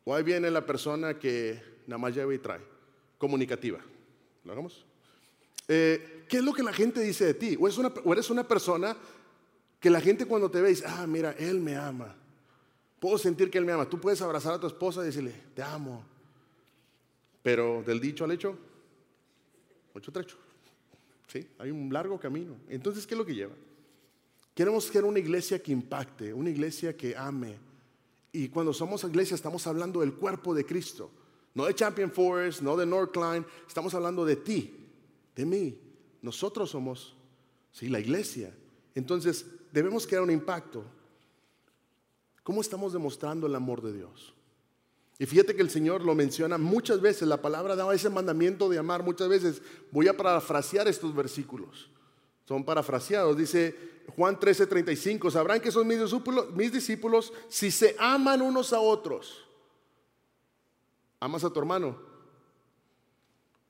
O 0.03 0.13
ahí 0.13 0.21
viene 0.21 0.51
la 0.51 0.63
persona 0.63 1.17
que 1.17 1.59
nada 1.87 1.97
más 1.97 2.13
lleva 2.13 2.35
y 2.35 2.37
trae. 2.37 2.61
Comunicativa. 3.17 3.79
¿Lo 4.43 4.51
hagamos? 4.51 4.85
Eh, 5.67 6.18
¿Qué 6.29 6.37
es 6.37 6.43
lo 6.43 6.53
que 6.53 6.61
la 6.61 6.71
gente 6.71 7.01
dice 7.01 7.25
de 7.25 7.33
ti? 7.33 7.57
O, 7.59 7.67
eres 8.13 8.29
una 8.29 8.47
persona 8.47 8.95
que 9.79 9.89
la 9.89 9.99
gente 9.99 10.27
cuando 10.27 10.49
te 10.51 10.61
ve 10.61 10.77
ah, 10.85 11.07
mira, 11.07 11.31
él 11.31 11.59
me 11.59 11.75
ama. 11.75 12.15
Puedo 12.99 13.17
sentir 13.17 13.49
que 13.49 13.57
él 13.57 13.65
me 13.65 13.71
ama. 13.71 13.89
Tú 13.89 13.99
puedes 13.99 14.21
abrazar 14.21 14.53
a 14.53 14.59
tu 14.59 14.67
esposa 14.67 15.01
y 15.01 15.05
decirle, 15.05 15.33
te 15.55 15.63
amo. 15.63 16.03
Pero 17.41 17.81
del 17.83 17.99
dicho 17.99 18.25
al 18.25 18.31
hecho, 18.31 18.55
mucho 19.91 20.11
trecho. 20.11 20.37
¿Sí? 21.27 21.47
Hay 21.57 21.71
un 21.71 21.91
largo 21.91 22.19
camino. 22.19 22.55
Entonces, 22.69 23.07
¿qué 23.07 23.15
es 23.15 23.17
lo 23.17 23.25
que 23.25 23.33
lleva? 23.33 23.55
Queremos 24.53 24.83
ser 24.83 25.05
una 25.05 25.17
iglesia 25.17 25.63
que 25.63 25.71
impacte, 25.71 26.31
una 26.31 26.51
iglesia 26.51 26.95
que 26.95 27.17
ame. 27.17 27.55
Y 28.31 28.49
cuando 28.49 28.71
somos 28.71 29.03
iglesia 29.03 29.33
estamos 29.33 29.65
hablando 29.65 30.01
del 30.01 30.13
cuerpo 30.13 30.53
de 30.53 30.63
Cristo. 30.63 31.09
No 31.55 31.65
de 31.65 31.73
Champion 31.73 32.11
Forest, 32.11 32.61
no 32.61 32.77
de 32.77 32.85
Northline. 32.85 33.45
Estamos 33.67 33.95
hablando 33.95 34.25
de 34.25 34.35
ti, 34.35 34.75
de 35.35 35.45
mí. 35.45 35.88
Nosotros 36.21 36.69
somos, 36.69 37.15
sí, 37.71 37.89
la 37.89 37.99
iglesia. 37.99 38.53
Entonces, 38.95 39.45
debemos 39.71 40.05
crear 40.05 40.23
un 40.23 40.31
impacto. 40.31 40.83
¿Cómo 42.43 42.61
estamos 42.61 42.93
demostrando 42.93 43.47
el 43.47 43.55
amor 43.55 43.81
de 43.81 43.93
Dios? 43.93 44.33
Y 45.19 45.25
fíjate 45.25 45.55
que 45.55 45.61
el 45.61 45.69
Señor 45.69 46.03
lo 46.03 46.15
menciona 46.15 46.57
muchas 46.57 47.01
veces, 47.01 47.27
la 47.27 47.41
palabra 47.41 47.75
da 47.75 47.93
ese 47.93 48.09
mandamiento 48.09 48.69
de 48.69 48.77
amar 48.77 49.03
muchas 49.03 49.27
veces. 49.27 49.61
Voy 49.91 50.07
a 50.07 50.15
parafrasear 50.15 50.87
estos 50.87 51.13
versículos. 51.13 51.89
Son 52.47 52.63
parafraseados. 52.63 53.37
Dice 53.37 53.75
Juan 54.15 54.39
13:35, 54.39 55.29
sabrán 55.29 55.59
que 55.59 55.71
son 55.71 55.85
mis 55.87 55.99
discípulos, 55.99 56.51
mis 56.55 56.71
discípulos 56.71 57.33
si 57.49 57.69
se 57.69 57.95
aman 57.99 58.41
unos 58.41 58.73
a 58.73 58.79
otros. 58.79 59.45
¿Amas 61.19 61.43
a 61.43 61.49
tu 61.49 61.59
hermano? 61.59 62.08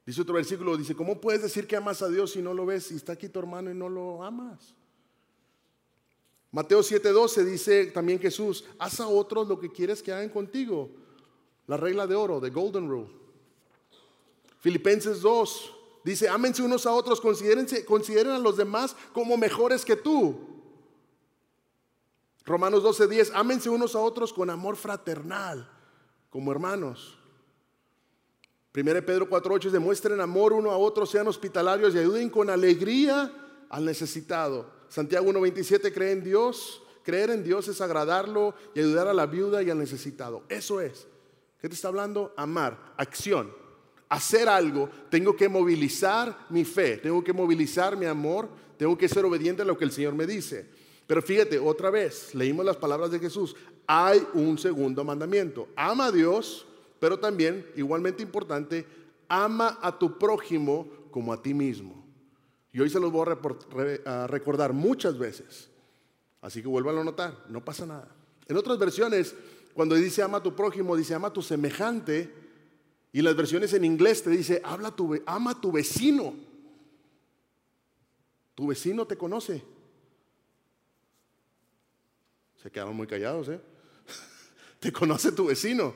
Dice 0.09 0.23
otro 0.23 0.33
versículo, 0.33 0.75
dice, 0.75 0.95
¿cómo 0.95 1.21
puedes 1.21 1.43
decir 1.43 1.67
que 1.67 1.75
amas 1.75 2.01
a 2.01 2.09
Dios 2.09 2.31
si 2.31 2.41
no 2.41 2.51
lo 2.51 2.65
ves? 2.65 2.85
Si 2.87 2.95
está 2.95 3.13
aquí 3.13 3.29
tu 3.29 3.37
hermano 3.37 3.69
y 3.69 3.75
no 3.75 3.87
lo 3.87 4.23
amas. 4.23 4.73
Mateo 6.51 6.79
7:12 6.79 7.43
dice 7.43 7.85
también 7.91 8.17
Jesús, 8.17 8.65
haz 8.79 8.99
a 9.01 9.07
otros 9.07 9.47
lo 9.47 9.59
que 9.59 9.71
quieres 9.71 10.01
que 10.01 10.11
hagan 10.11 10.29
contigo. 10.29 10.89
La 11.67 11.77
regla 11.77 12.07
de 12.07 12.15
oro, 12.15 12.41
the 12.41 12.49
golden 12.49 12.89
rule. 12.89 13.07
Filipenses 14.61 15.21
2 15.21 15.75
dice, 16.03 16.27
ámense 16.27 16.63
unos 16.63 16.87
a 16.87 16.91
otros, 16.91 17.21
consideren 17.21 18.31
a 18.31 18.39
los 18.39 18.57
demás 18.57 18.95
como 19.13 19.37
mejores 19.37 19.85
que 19.85 19.95
tú. 19.95 20.39
Romanos 22.45 22.81
12:10, 22.81 23.29
ámense 23.35 23.69
unos 23.69 23.93
a 23.93 23.99
otros 23.99 24.33
con 24.33 24.49
amor 24.49 24.75
fraternal, 24.75 25.69
como 26.31 26.51
hermanos. 26.51 27.18
1 28.71 29.05
Pedro 29.05 29.27
4:8 29.27 29.71
demuestren 29.71 30.21
amor 30.21 30.53
uno 30.53 30.71
a 30.71 30.77
otro, 30.77 31.05
sean 31.05 31.27
hospitalarios 31.27 31.95
y 31.95 31.99
ayuden 31.99 32.29
con 32.29 32.49
alegría 32.49 33.31
al 33.69 33.85
necesitado. 33.85 34.69
Santiago 34.89 35.27
1:27 35.31 35.91
cree 35.91 36.11
en 36.11 36.23
Dios, 36.23 36.83
creer 37.03 37.31
en 37.31 37.43
Dios 37.43 37.67
es 37.67 37.81
agradarlo 37.81 38.53
y 38.75 38.79
ayudar 38.79 39.07
a 39.07 39.13
la 39.13 39.25
viuda 39.25 39.63
y 39.63 39.69
al 39.69 39.79
necesitado. 39.79 40.43
Eso 40.49 40.81
es. 40.81 41.07
¿Qué 41.59 41.67
te 41.67 41.75
está 41.75 41.87
hablando? 41.87 42.33
Amar, 42.37 42.93
acción. 42.97 43.51
Hacer 44.07 44.47
algo, 44.47 44.89
tengo 45.09 45.35
que 45.35 45.49
movilizar 45.49 46.47
mi 46.49 46.63
fe, 46.65 46.97
tengo 46.97 47.23
que 47.23 47.33
movilizar 47.33 47.97
mi 47.97 48.05
amor, 48.05 48.49
tengo 48.77 48.97
que 48.97 49.09
ser 49.09 49.25
obediente 49.25 49.61
a 49.61 49.65
lo 49.65 49.77
que 49.77 49.85
el 49.85 49.91
Señor 49.91 50.13
me 50.13 50.25
dice. 50.25 50.67
Pero 51.05 51.21
fíjate, 51.21 51.59
otra 51.59 51.89
vez, 51.89 52.33
leímos 52.33 52.65
las 52.65 52.77
palabras 52.77 53.11
de 53.11 53.19
Jesús. 53.19 53.55
Hay 53.87 54.25
un 54.35 54.57
segundo 54.57 55.03
mandamiento. 55.03 55.67
Ama 55.75 56.07
a 56.07 56.11
Dios, 56.11 56.67
pero 56.99 57.19
también, 57.19 57.65
igualmente 57.75 58.23
importante, 58.23 58.85
ama 59.27 59.79
a 59.81 59.97
tu 59.97 60.17
prójimo 60.17 60.87
como 61.11 61.33
a 61.33 61.41
ti 61.41 61.53
mismo. 61.53 62.05
Y 62.71 62.79
hoy 62.79 62.89
se 62.89 62.99
los 62.99 63.11
voy 63.11 63.27
a 64.05 64.27
recordar 64.27 64.73
muchas 64.73 65.17
veces. 65.17 65.69
Así 66.41 66.61
que 66.61 66.67
vuélvanlo 66.67 67.01
a 67.01 67.05
notar, 67.05 67.45
no 67.49 67.63
pasa 67.63 67.85
nada. 67.85 68.07
En 68.47 68.57
otras 68.57 68.77
versiones, 68.77 69.35
cuando 69.73 69.95
dice 69.95 70.21
ama 70.21 70.39
a 70.39 70.43
tu 70.43 70.55
prójimo, 70.55 70.95
dice 70.95 71.13
ama 71.13 71.29
a 71.29 71.33
tu 71.33 71.41
semejante. 71.41 72.33
Y 73.11 73.21
las 73.21 73.35
versiones 73.35 73.73
en 73.73 73.85
inglés 73.85 74.23
te 74.23 74.29
dice 74.29 74.61
Habla 74.63 74.91
tu, 74.91 75.19
ama 75.25 75.51
a 75.51 75.61
tu 75.61 75.71
vecino. 75.71 76.35
Tu 78.55 78.67
vecino 78.67 79.05
te 79.05 79.17
conoce. 79.17 79.63
Se 82.61 82.69
quedaron 82.69 82.95
muy 82.95 83.07
callados, 83.07 83.47
¿eh? 83.47 83.61
Te 84.79 84.91
conoce 84.91 85.31
tu 85.31 85.45
vecino. 85.45 85.93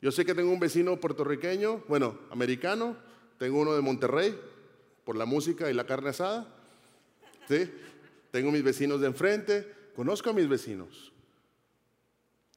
Yo 0.00 0.10
sé 0.10 0.24
que 0.24 0.34
tengo 0.34 0.50
un 0.50 0.60
vecino 0.60 0.98
puertorriqueño, 0.98 1.84
bueno, 1.88 2.18
americano, 2.30 2.96
tengo 3.38 3.60
uno 3.60 3.74
de 3.74 3.82
Monterrey, 3.82 4.38
por 5.04 5.16
la 5.16 5.26
música 5.26 5.70
y 5.70 5.74
la 5.74 5.86
carne 5.86 6.10
asada. 6.10 6.46
Tengo 8.30 8.50
mis 8.52 8.62
vecinos 8.62 9.00
de 9.00 9.08
enfrente, 9.08 9.90
conozco 9.96 10.30
a 10.30 10.32
mis 10.32 10.48
vecinos. 10.48 11.12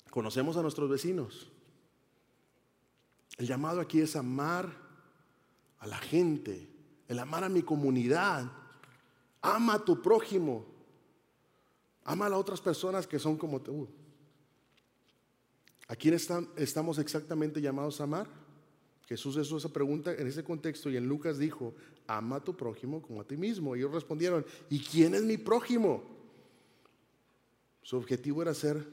Conocemos 0.09 0.55
a 0.57 0.62
nuestros 0.62 0.89
vecinos. 0.89 1.50
El 3.38 3.47
llamado 3.47 3.81
aquí 3.81 4.00
es 4.00 4.15
amar 4.15 4.69
a 5.79 5.88
la 5.88 5.97
gente, 5.97 6.69
el 7.07 7.17
amar 7.17 7.43
a 7.43 7.50
mi 7.50 7.63
comunidad. 7.63 8.51
Ama 9.41 9.73
a 9.73 9.83
tu 9.83 10.01
prójimo. 10.01 10.65
Ama 12.05 12.27
a 12.27 12.29
las 12.29 12.39
otras 12.39 12.62
personas 12.62 13.07
que 13.07 13.17
son 13.17 13.35
como 13.38 13.62
tú. 13.62 13.89
¿A 15.87 15.95
quién 15.95 16.13
estamos 16.13 16.97
exactamente 16.99 17.61
llamados 17.61 17.99
a 17.99 18.05
amar? 18.05 18.27
Jesús 19.05 19.37
hizo 19.37 19.57
esa 19.57 19.69
pregunta 19.69 20.13
en 20.13 20.27
ese 20.27 20.43
contexto 20.43 20.89
y 20.89 20.97
en 20.97 21.07
Lucas 21.07 21.37
dijo, 21.37 21.75
ama 22.07 22.37
a 22.37 22.43
tu 22.43 22.55
prójimo 22.55 23.01
como 23.01 23.21
a 23.21 23.27
ti 23.27 23.35
mismo. 23.35 23.75
Y 23.75 23.79
ellos 23.79 23.93
respondieron, 23.93 24.45
¿y 24.69 24.79
quién 24.79 25.13
es 25.13 25.23
mi 25.23 25.37
prójimo? 25.37 26.03
Su 27.81 27.97
objetivo 27.97 28.41
era 28.41 28.53
ser, 28.53 28.85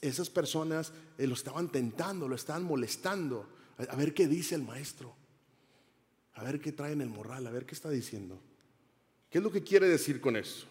esas 0.00 0.30
personas 0.30 0.92
eh, 1.18 1.26
lo 1.26 1.34
estaban 1.34 1.70
tentando, 1.70 2.28
lo 2.28 2.36
estaban 2.36 2.62
molestando. 2.62 3.48
A, 3.78 3.96
ver 3.96 4.14
qué 4.14 4.28
dice 4.28 4.54
el 4.54 4.62
maestro, 4.62 5.14
a 6.34 6.44
ver 6.44 6.60
qué 6.60 6.72
trae 6.72 6.92
en 6.92 7.00
el 7.00 7.10
moral, 7.10 7.46
a 7.46 7.50
ver 7.50 7.66
qué 7.66 7.74
está 7.74 7.90
diciendo. 7.90 8.40
¿Qué 9.28 9.38
es 9.38 9.44
lo 9.44 9.50
que 9.50 9.62
quiere 9.62 9.88
decir 9.88 10.20
con 10.20 10.36
eso? 10.36 10.66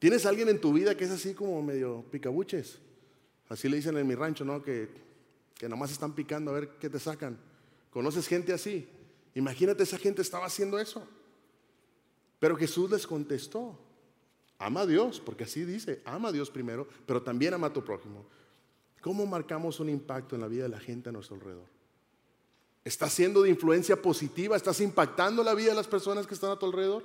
¿Tienes 0.00 0.26
alguien 0.26 0.48
en 0.48 0.60
tu 0.60 0.72
vida 0.72 0.96
que 0.96 1.04
es 1.04 1.10
así 1.10 1.32
como 1.32 1.62
medio 1.62 2.04
picabuches? 2.10 2.78
Así 3.50 3.68
le 3.68 3.76
dicen 3.76 3.98
en 3.98 4.06
mi 4.06 4.14
rancho, 4.14 4.44
¿no? 4.44 4.62
Que, 4.62 4.88
que 5.58 5.68
nomás 5.68 5.90
están 5.90 6.14
picando 6.14 6.52
a 6.52 6.54
ver 6.54 6.70
qué 6.80 6.88
te 6.88 6.98
sacan. 6.98 7.36
¿Conoces 7.90 8.26
gente 8.26 8.54
así? 8.54 8.88
Imagínate, 9.34 9.82
esa 9.82 9.98
gente 9.98 10.22
estaba 10.22 10.46
haciendo 10.46 10.78
eso. 10.78 11.06
Pero 12.38 12.56
Jesús 12.56 12.90
les 12.90 13.06
contestó, 13.06 13.78
ama 14.58 14.82
a 14.82 14.86
Dios, 14.86 15.20
porque 15.20 15.44
así 15.44 15.64
dice, 15.64 16.00
ama 16.04 16.30
a 16.30 16.32
Dios 16.32 16.48
primero, 16.48 16.88
pero 17.04 17.22
también 17.22 17.52
ama 17.52 17.66
a 17.66 17.72
tu 17.72 17.84
prójimo. 17.84 18.24
¿Cómo 19.00 19.26
marcamos 19.26 19.80
un 19.80 19.88
impacto 19.88 20.36
en 20.36 20.42
la 20.42 20.48
vida 20.48 20.62
de 20.62 20.68
la 20.68 20.80
gente 20.80 21.08
a 21.08 21.12
nuestro 21.12 21.34
alrededor? 21.36 21.66
¿Estás 22.84 23.12
siendo 23.12 23.42
de 23.42 23.50
influencia 23.50 24.00
positiva? 24.00 24.56
¿Estás 24.56 24.80
impactando 24.80 25.42
la 25.42 25.54
vida 25.54 25.70
de 25.70 25.76
las 25.76 25.88
personas 25.88 26.26
que 26.26 26.34
están 26.34 26.50
a 26.50 26.58
tu 26.58 26.66
alrededor? 26.66 27.04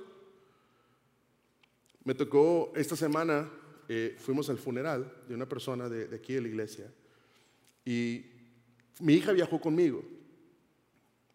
Me 2.04 2.14
tocó 2.14 2.72
esta 2.76 2.94
semana, 2.94 3.50
eh, 3.88 4.16
fuimos 4.18 4.48
al 4.50 4.58
funeral 4.58 5.12
de 5.28 5.34
una 5.34 5.48
persona 5.48 5.88
de, 5.88 6.14
aquí 6.14 6.34
de 6.34 6.40
la 6.40 6.48
iglesia 6.48 6.92
y 7.84 8.24
mi 9.00 9.14
hija 9.14 9.32
viajó 9.32 9.60
conmigo. 9.60 10.02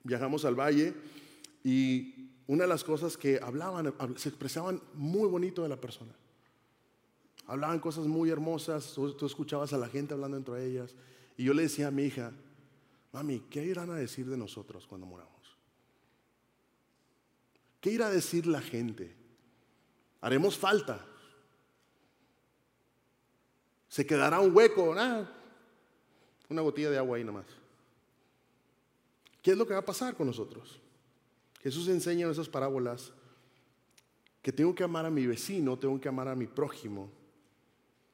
Viajamos 0.04 0.46
al 0.46 0.56
valle 0.56 0.94
y 1.64 2.30
una 2.48 2.64
de 2.64 2.70
las 2.70 2.84
cosas 2.84 3.16
que 3.16 3.40
hablaban, 3.42 3.94
se 4.18 4.30
expresaban 4.30 4.82
muy 4.96 5.30
bonito 5.30 5.64
de 5.64 5.70
la 5.70 5.80
persona. 5.80 6.14
Hablaban 7.48 7.80
cosas 7.80 8.08
muy 8.08 8.30
hermosas, 8.30 8.94
tú, 8.94 9.26
escuchabas 9.26 9.74
a 9.74 9.78
la 9.78 9.88
gente 9.88 10.14
hablando 10.14 10.38
entre 10.38 10.66
ellas. 10.66 10.96
Y 11.38 11.46
yo 11.46 11.54
le 11.54 11.64
decía 11.64 11.88
a 11.88 11.92
mi 11.92 12.04
hija, 12.04 12.32
mami, 13.14 13.42
¿qué 13.50 13.64
irán 13.64 13.90
a 13.92 13.96
decir 13.96 14.28
de 14.30 14.38
nosotros 14.38 14.88
cuando 14.88 15.08
moramos? 15.08 15.32
¿Qué 17.80 17.92
irá 17.92 18.08
a 18.08 18.12
decir 18.12 18.48
la 18.48 18.62
gente? 18.62 19.16
Haremos 20.22 20.58
falta. 20.58 21.06
Se 23.92 24.06
quedará 24.06 24.40
un 24.40 24.56
hueco, 24.56 24.96
nada. 24.96 25.30
Una 26.48 26.62
botella 26.62 26.90
de 26.90 26.98
agua 26.98 27.18
ahí 27.18 27.26
nomás. 27.26 27.46
¿Qué 29.42 29.52
es 29.52 29.58
lo 29.58 29.68
que 29.68 29.74
va 29.74 29.82
a 29.82 29.86
pasar 29.86 30.16
con 30.16 30.28
nosotros? 30.28 30.80
Jesús 31.60 31.90
enseña 31.90 32.26
en 32.26 32.32
esas 32.32 32.48
parábolas 32.48 33.12
que 34.42 34.54
tengo 34.54 34.74
que 34.74 34.86
amar 34.86 35.06
a 35.06 35.10
mi 35.10 35.28
vecino, 35.28 35.78
tengo 35.78 36.00
que 36.00 36.08
amar 36.08 36.30
a 36.30 36.36
mi 36.36 36.48
prójimo. 36.48 37.12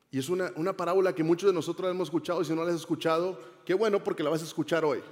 Y 0.10 0.17
es 0.17 0.29
una, 0.29 0.51
una 0.55 0.75
parábola 0.75 1.13
que 1.13 1.24
muchos 1.24 1.48
de 1.48 1.53
nosotros 1.53 1.91
hemos 1.91 2.07
escuchado 2.07 2.41
y 2.41 2.46
si 2.46 2.55
no 2.55 2.63
la 2.63 2.72
has 2.72 2.79
escuchado, 2.79 3.39
qué 3.63 3.75
bueno 3.75 4.03
porque 4.03 4.24
la 4.24 4.31
vas 4.31 4.41
a 4.41 4.46
escuchar 4.46 4.84
hoy. 4.84 5.03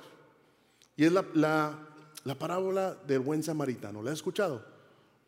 Y 0.98 1.06
es 1.06 1.12
la, 1.12 1.24
la, 1.36 1.78
la 2.24 2.40
parábola 2.40 2.96
del 3.06 3.20
buen 3.20 3.44
samaritano. 3.44 4.02
¿La 4.02 4.10
has 4.10 4.18
escuchado? 4.18 4.66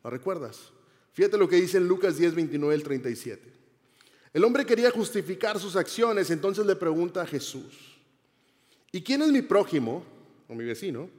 ¿La 0.03 0.09
recuerdas? 0.09 0.71
Fíjate 1.13 1.37
lo 1.37 1.47
que 1.47 1.57
dice 1.57 1.77
en 1.77 1.87
Lucas 1.87 2.17
10, 2.17 2.33
29 2.33 2.73
al 2.73 2.81
37. 2.81 3.56
El 4.37 4.43
hombre 4.43 4.67
quería 4.67 4.91
justificar 4.91 5.59
sus 5.59 5.75
acciones, 5.75 6.29
entonces 6.29 6.63
le 6.63 6.75
pregunta 6.75 7.23
a 7.23 7.25
Jesús, 7.25 7.97
¿y 8.91 9.01
quién 9.01 9.23
es 9.23 9.29
mi 9.29 9.41
prójimo 9.41 10.03
o 10.47 10.53
mi 10.53 10.63
vecino? 10.63 11.09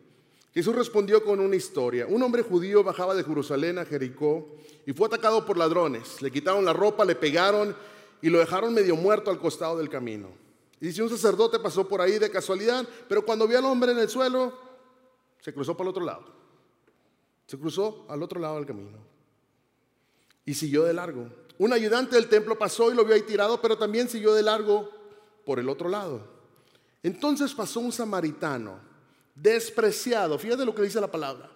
Jesús 0.54 0.72
respondió 0.72 1.25
con 1.25 1.40
una 1.40 1.56
historia. 1.56 2.06
Un 2.06 2.22
hombre 2.22 2.42
judío 2.42 2.84
bajaba 2.84 3.16
de 3.16 3.25
Jerusalén 3.25 3.76
a 3.78 3.84
Jericó 3.84 4.54
y 4.87 4.92
fue 4.92 5.08
atacado 5.08 5.44
por 5.44 5.58
ladrones. 5.58 6.22
Le 6.22 6.30
quitaron 6.30 6.64
la 6.64 6.72
ropa, 6.72 7.04
le 7.04 7.16
pegaron 7.16 7.75
y 8.22 8.30
lo 8.30 8.38
dejaron 8.38 8.72
medio 8.72 8.94
muerto 8.94 9.32
al 9.32 9.40
costado 9.40 9.78
del 9.78 9.88
camino. 9.88 10.28
Y 10.80 10.87
dice, 10.87 11.02
un 11.02 11.10
sacerdote 11.10 11.58
pasó 11.58 11.88
por 11.88 12.00
ahí 12.00 12.20
de 12.20 12.30
casualidad, 12.30 12.87
pero 13.08 13.25
cuando 13.26 13.48
vio 13.48 13.58
al 13.58 13.64
hombre 13.64 13.90
en 13.90 13.98
el 13.98 14.08
suelo, 14.08 14.56
se 15.40 15.52
cruzó 15.52 15.76
para 15.76 15.87
el 15.87 15.90
otro 15.90 16.04
lado. 16.04 16.25
Se 17.48 17.58
cruzó 17.58 18.06
al 18.08 18.22
otro 18.22 18.38
lado 18.38 18.54
del 18.54 18.66
camino 18.66 18.98
y 20.44 20.54
siguió 20.54 20.84
de 20.84 20.94
largo. 20.94 21.28
Un 21.58 21.72
ayudante 21.72 22.14
del 22.14 22.28
templo 22.28 22.56
pasó 22.56 22.90
y 22.92 22.94
lo 22.94 23.04
vio 23.04 23.14
ahí 23.14 23.22
tirado, 23.22 23.60
pero 23.60 23.76
también 23.76 24.08
siguió 24.08 24.32
de 24.32 24.42
largo 24.42 24.90
por 25.44 25.58
el 25.58 25.68
otro 25.68 25.88
lado. 25.88 26.22
Entonces 27.02 27.52
pasó 27.52 27.80
un 27.80 27.92
samaritano 27.92 28.78
despreciado, 29.34 30.38
fíjate 30.38 30.64
lo 30.64 30.74
que 30.74 30.82
dice 30.82 31.00
la 31.00 31.10
palabra, 31.10 31.50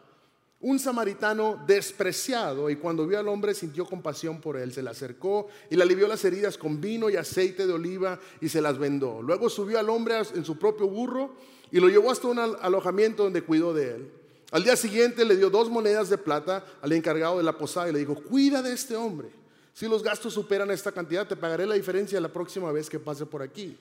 un 0.60 0.78
samaritano 0.78 1.62
despreciado 1.66 2.70
y 2.70 2.76
cuando 2.76 3.06
vio 3.06 3.18
al 3.18 3.26
hombre 3.26 3.52
sintió 3.52 3.84
compasión 3.84 4.40
por 4.40 4.56
él, 4.56 4.72
se 4.72 4.82
le 4.82 4.90
acercó 4.90 5.48
y 5.68 5.76
le 5.76 5.82
alivió 5.82 6.06
las 6.06 6.24
heridas 6.24 6.56
con 6.56 6.80
vino 6.80 7.10
y 7.10 7.16
aceite 7.16 7.66
de 7.66 7.72
oliva 7.72 8.18
y 8.40 8.48
se 8.48 8.60
las 8.60 8.78
vendó. 8.78 9.22
Luego 9.22 9.50
subió 9.50 9.80
al 9.80 9.90
hombre 9.90 10.16
en 10.34 10.44
su 10.44 10.58
propio 10.58 10.86
burro 10.86 11.34
y 11.72 11.80
lo 11.80 11.88
llevó 11.88 12.12
hasta 12.12 12.28
un 12.28 12.38
alojamiento 12.38 13.24
donde 13.24 13.42
cuidó 13.42 13.74
de 13.74 13.96
él. 13.96 14.12
Al 14.52 14.62
día 14.62 14.76
siguiente 14.76 15.24
le 15.24 15.36
dio 15.36 15.50
dos 15.50 15.68
monedas 15.68 16.08
de 16.08 16.18
plata 16.18 16.64
al 16.80 16.92
encargado 16.92 17.38
de 17.38 17.44
la 17.44 17.58
posada 17.58 17.88
y 17.88 17.92
le 17.92 17.98
dijo, 17.98 18.14
cuida 18.14 18.62
de 18.62 18.72
este 18.72 18.94
hombre. 18.94 19.41
Si 19.72 19.88
los 19.88 20.02
gastos 20.02 20.34
superan 20.34 20.70
esta 20.70 20.92
cantidad, 20.92 21.26
te 21.26 21.36
pagaré 21.36 21.66
la 21.66 21.74
diferencia 21.74 22.20
la 22.20 22.32
próxima 22.32 22.70
vez 22.72 22.90
que 22.90 22.98
pase 22.98 23.24
por 23.24 23.42
aquí. 23.42 23.76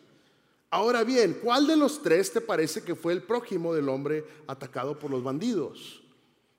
Ahora 0.70 1.04
bien, 1.04 1.40
¿cuál 1.44 1.68
de 1.68 1.76
los 1.76 2.02
tres 2.02 2.32
te 2.32 2.40
parece 2.40 2.82
que 2.82 2.96
fue 2.96 3.12
el 3.12 3.24
prójimo 3.24 3.74
del 3.74 3.90
hombre 3.90 4.26
atacado 4.48 4.98
por 4.98 5.12
los 5.12 5.22
bandidos? 5.22 6.02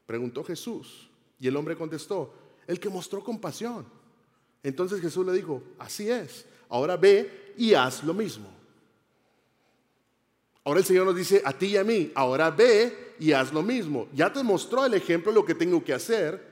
Preguntó 0.07 0.45
Jesús. 0.45 1.09
Y 1.41 1.49
el 1.49 1.57
hombre 1.57 1.77
contestó, 1.77 2.33
el 2.67 2.79
que 2.79 2.91
mostró 2.91 3.25
compasión. 3.25 3.87
Entonces 4.63 5.01
Jesús 5.01 5.27
le 5.27 5.33
dijo, 5.33 5.63
así 5.79 6.11
es, 6.11 6.45
ahora 6.69 6.97
ve 6.97 7.55
y 7.57 7.75
haz 7.75 8.05
lo 8.05 8.15
mismo. 8.15 8.49
Ahora 10.65 10.81
el 10.81 10.87
Señor 10.87 11.07
nos 11.07 11.17
dice 11.17 11.43
a 11.45 11.53
ti 11.53 11.67
y 11.67 11.77
a 11.77 11.83
mí, 11.83 12.13
ahora 12.15 12.51
ve 12.51 13.15
y 13.19 13.33
haz 13.33 13.53
lo 13.53 13.63
mismo. 13.63 14.07
Ya 14.15 14.33
te 14.33 14.43
mostró 14.43 14.85
el 14.85 14.95
ejemplo 14.95 15.33
lo 15.33 15.45
que 15.45 15.55
tengo 15.55 15.83
que 15.83 15.95
hacer. 15.95 16.52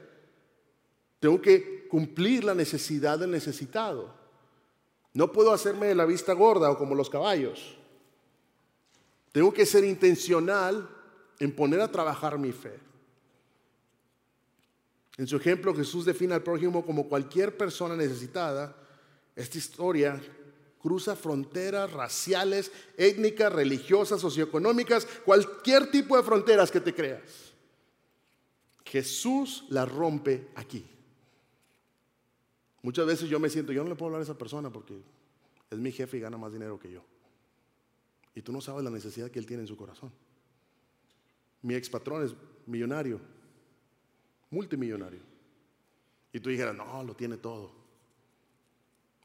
Tengo 1.20 1.40
que 1.40 1.86
cumplir 1.88 2.44
la 2.44 2.54
necesidad 2.54 3.18
del 3.18 3.30
necesitado. 3.30 4.12
No 5.12 5.30
puedo 5.30 5.52
hacerme 5.52 5.88
de 5.88 5.94
la 5.94 6.06
vista 6.06 6.32
gorda 6.32 6.70
o 6.70 6.78
como 6.78 6.94
los 6.94 7.10
caballos. 7.10 7.76
Tengo 9.32 9.52
que 9.52 9.66
ser 9.66 9.84
intencional 9.84 10.88
en 11.38 11.54
poner 11.54 11.80
a 11.80 11.90
trabajar 11.90 12.38
mi 12.38 12.52
fe. 12.52 12.78
En 15.18 15.26
su 15.26 15.36
ejemplo, 15.36 15.74
Jesús 15.74 16.06
define 16.06 16.34
al 16.34 16.42
prójimo 16.42 16.84
como 16.84 17.08
cualquier 17.08 17.56
persona 17.56 17.94
necesitada. 17.94 18.74
Esta 19.36 19.58
historia 19.58 20.20
cruza 20.80 21.14
fronteras 21.14 21.92
raciales, 21.92 22.72
étnicas, 22.96 23.52
religiosas, 23.52 24.20
socioeconómicas, 24.20 25.06
cualquier 25.24 25.90
tipo 25.90 26.16
de 26.16 26.22
fronteras 26.22 26.70
que 26.70 26.80
te 26.80 26.94
creas. 26.94 27.52
Jesús 28.84 29.66
la 29.68 29.84
rompe 29.84 30.48
aquí. 30.54 30.86
Muchas 32.82 33.06
veces 33.06 33.28
yo 33.28 33.38
me 33.38 33.50
siento, 33.50 33.72
yo 33.72 33.82
no 33.82 33.90
le 33.90 33.96
puedo 33.96 34.08
hablar 34.08 34.20
a 34.20 34.24
esa 34.24 34.38
persona 34.38 34.70
porque 34.70 35.00
es 35.70 35.78
mi 35.78 35.92
jefe 35.92 36.16
y 36.16 36.20
gana 36.20 36.38
más 36.38 36.52
dinero 36.52 36.78
que 36.78 36.90
yo. 36.90 37.02
Y 38.34 38.42
tú 38.42 38.52
no 38.52 38.60
sabes 38.60 38.82
la 38.82 38.90
necesidad 38.90 39.30
que 39.30 39.38
él 39.38 39.46
tiene 39.46 39.64
en 39.64 39.66
su 39.66 39.76
corazón. 39.76 40.10
Mi 41.62 41.74
ex 41.74 41.90
patrón 41.90 42.24
es 42.24 42.34
millonario, 42.66 43.20
multimillonario. 44.50 45.20
Y 46.32 46.40
tú 46.40 46.48
dijeras, 46.48 46.74
no, 46.74 47.02
lo 47.04 47.14
tiene 47.14 47.36
todo. 47.36 47.72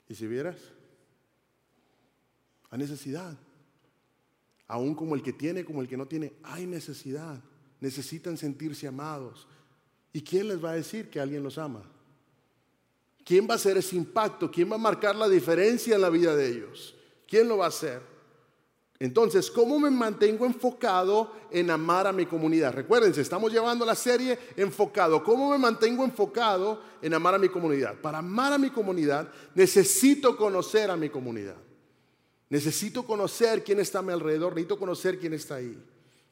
Y 0.09 0.15
si 0.15 0.27
vieras, 0.27 0.57
hay 2.69 2.79
necesidad. 2.79 3.37
Aún 4.67 4.95
como 4.95 5.15
el 5.15 5.21
que 5.21 5.33
tiene, 5.33 5.63
como 5.63 5.81
el 5.81 5.87
que 5.87 5.97
no 5.97 6.07
tiene, 6.07 6.33
hay 6.43 6.65
necesidad. 6.65 7.41
Necesitan 7.79 8.37
sentirse 8.37 8.87
amados. 8.87 9.47
¿Y 10.11 10.21
quién 10.21 10.47
les 10.47 10.63
va 10.63 10.71
a 10.71 10.75
decir 10.75 11.09
que 11.09 11.19
alguien 11.19 11.43
los 11.43 11.57
ama? 11.57 11.83
¿Quién 13.25 13.47
va 13.49 13.53
a 13.53 13.55
hacer 13.55 13.75
ese 13.75 13.95
impacto? 13.95 14.51
¿Quién 14.51 14.71
va 14.71 14.75
a 14.75 14.77
marcar 14.77 15.15
la 15.15 15.27
diferencia 15.27 15.95
en 15.95 16.01
la 16.01 16.11
vida 16.11 16.35
de 16.35 16.47
ellos? 16.47 16.95
¿Quién 17.27 17.47
lo 17.47 17.57
va 17.57 17.65
a 17.65 17.69
hacer? 17.69 17.99
Entonces, 18.99 19.49
¿cómo 19.49 19.79
me 19.79 19.89
mantengo 19.89 20.45
enfocado 20.45 21.33
en 21.49 21.71
amar 21.71 22.05
a 22.05 22.13
mi 22.13 22.27
comunidad? 22.27 22.73
Recuérdense, 22.73 23.21
estamos 23.21 23.51
llevando 23.51 23.83
la 23.83 23.95
serie 23.95 24.37
enfocado. 24.55 25.23
¿Cómo 25.23 25.49
me 25.49 25.57
mantengo 25.57 26.05
enfocado 26.05 26.81
en 27.01 27.15
amar 27.15 27.33
a 27.33 27.39
mi 27.39 27.49
comunidad? 27.49 27.95
Para 27.99 28.19
amar 28.19 28.53
a 28.53 28.57
mi 28.59 28.69
comunidad, 28.69 29.27
necesito 29.55 30.37
conocer 30.37 30.91
a 30.91 30.95
mi 30.95 31.09
comunidad. 31.09 31.57
Necesito 32.47 33.03
conocer 33.03 33.63
quién 33.63 33.79
está 33.79 33.99
a 33.99 34.03
mi 34.03 34.13
alrededor, 34.13 34.53
necesito 34.53 34.77
conocer 34.77 35.17
quién 35.17 35.33
está 35.33 35.55
ahí. 35.55 35.83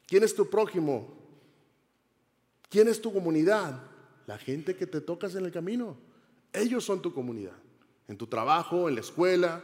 ¿Quién 0.06 0.22
es 0.22 0.32
tu 0.32 0.48
prójimo? 0.48 1.12
¿Quién 2.70 2.86
es 2.86 3.02
tu 3.02 3.12
comunidad? 3.12 3.82
La 4.26 4.38
gente 4.38 4.76
que 4.76 4.86
te 4.86 5.00
tocas 5.00 5.34
en 5.34 5.44
el 5.44 5.50
camino. 5.50 6.13
Ellos 6.54 6.84
son 6.84 7.02
tu 7.02 7.12
comunidad. 7.12 7.56
En 8.06 8.16
tu 8.16 8.28
trabajo, 8.28 8.88
en 8.88 8.94
la 8.94 9.00
escuela, 9.00 9.62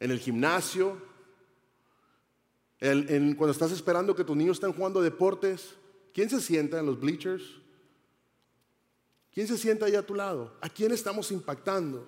en 0.00 0.10
el 0.10 0.18
gimnasio, 0.18 1.00
cuando 2.80 3.50
estás 3.50 3.72
esperando 3.72 4.14
que 4.14 4.24
tus 4.24 4.36
niños 4.36 4.56
estén 4.56 4.72
jugando 4.72 5.00
deportes, 5.00 5.74
¿quién 6.12 6.28
se 6.28 6.40
sienta 6.40 6.80
en 6.80 6.86
los 6.86 6.98
bleachers? 6.98 7.44
¿Quién 9.32 9.46
se 9.46 9.56
sienta 9.56 9.86
ahí 9.86 9.94
a 9.94 10.04
tu 10.04 10.14
lado? 10.14 10.56
¿A 10.60 10.68
quién 10.68 10.90
estamos 10.92 11.30
impactando? 11.30 12.06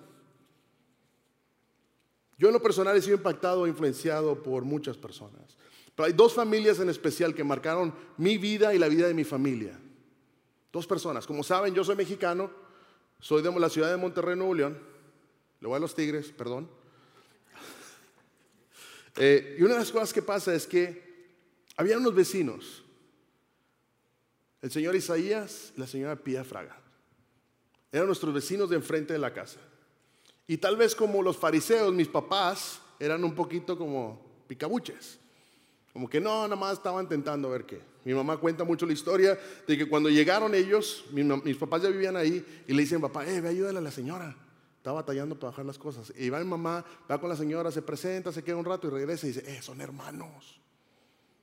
Yo 2.37 2.47
en 2.47 2.53
lo 2.53 2.61
personal 2.61 2.97
he 2.97 3.01
sido 3.01 3.17
impactado 3.17 3.65
e 3.65 3.69
influenciado 3.69 4.41
por 4.43 4.63
muchas 4.63 4.97
personas. 4.97 5.55
Pero 5.95 6.07
hay 6.07 6.13
dos 6.13 6.33
familias 6.33 6.79
en 6.79 6.89
especial 6.89 7.33
que 7.33 7.43
marcaron 7.43 7.93
mi 8.17 8.37
vida 8.37 8.73
y 8.73 8.79
la 8.79 8.89
vida 8.89 9.07
de 9.07 9.13
mi 9.13 9.23
familia. 9.23 9.79
Dos 10.73 10.87
personas. 10.87 11.27
Como 11.27 11.43
saben, 11.43 11.73
yo 11.73 11.83
soy 11.83 11.95
mexicano, 11.95 12.49
soy 13.21 13.43
de 13.43 13.59
la 13.59 13.69
ciudad 13.69 13.89
de 13.89 13.97
Monterrey, 13.97 14.35
Nuevo 14.35 14.53
León. 14.55 14.77
Le 15.59 15.67
voy 15.67 15.77
a 15.77 15.79
los 15.79 15.95
Tigres, 15.95 16.31
perdón. 16.31 16.67
Eh, 19.15 19.57
y 19.59 19.63
una 19.63 19.73
de 19.73 19.79
las 19.79 19.91
cosas 19.91 20.11
que 20.11 20.21
pasa 20.21 20.53
es 20.55 20.65
que 20.65 21.29
había 21.77 21.97
unos 21.97 22.15
vecinos, 22.15 22.83
el 24.61 24.71
señor 24.71 24.95
Isaías 24.95 25.71
y 25.75 25.79
la 25.79 25.87
señora 25.87 26.15
Pía 26.15 26.43
Fraga. 26.43 26.77
Eran 27.91 28.07
nuestros 28.07 28.33
vecinos 28.33 28.69
de 28.69 28.77
enfrente 28.77 29.13
de 29.13 29.19
la 29.19 29.33
casa. 29.33 29.59
Y 30.47 30.57
tal 30.57 30.75
vez 30.75 30.95
como 30.95 31.21
los 31.21 31.37
fariseos, 31.37 31.93
mis 31.93 32.07
papás 32.07 32.81
eran 32.99 33.23
un 33.23 33.35
poquito 33.35 33.77
como 33.77 34.43
picabuches. 34.47 35.19
Como 35.93 36.09
que 36.09 36.19
no, 36.19 36.43
nada 36.43 36.55
más 36.55 36.73
estaban 36.73 37.03
intentando 37.03 37.49
ver 37.49 37.65
qué. 37.65 37.90
Mi 38.03 38.13
mamá 38.13 38.37
cuenta 38.37 38.63
mucho 38.63 38.85
la 38.85 38.93
historia 38.93 39.39
de 39.67 39.77
que 39.77 39.87
cuando 39.87 40.09
llegaron 40.09 40.55
ellos, 40.55 41.05
mis, 41.11 41.57
papás 41.57 41.83
ya 41.83 41.89
vivían 41.89 42.15
ahí, 42.15 42.43
y 42.67 42.73
le 42.73 42.81
dicen, 42.81 42.99
papá, 42.99 43.27
eh, 43.27 43.41
ve, 43.41 43.49
ayúdale 43.49 43.77
a 43.77 43.81
la 43.81 43.91
señora. 43.91 44.35
Está 44.77 44.91
batallando 44.91 45.37
para 45.37 45.51
bajar 45.51 45.65
las 45.65 45.77
cosas. 45.77 46.11
Y 46.17 46.29
va 46.29 46.39
mi 46.39 46.45
mamá, 46.45 46.83
va 47.09 47.21
con 47.21 47.29
la 47.29 47.35
señora, 47.35 47.71
se 47.71 47.83
presenta, 47.83 48.31
se 48.31 48.43
queda 48.43 48.55
un 48.55 48.65
rato 48.65 48.87
y 48.87 48.89
regresa 48.89 49.27
y 49.27 49.29
dice, 49.29 49.43
eh, 49.45 49.61
son 49.61 49.79
hermanos. 49.79 50.59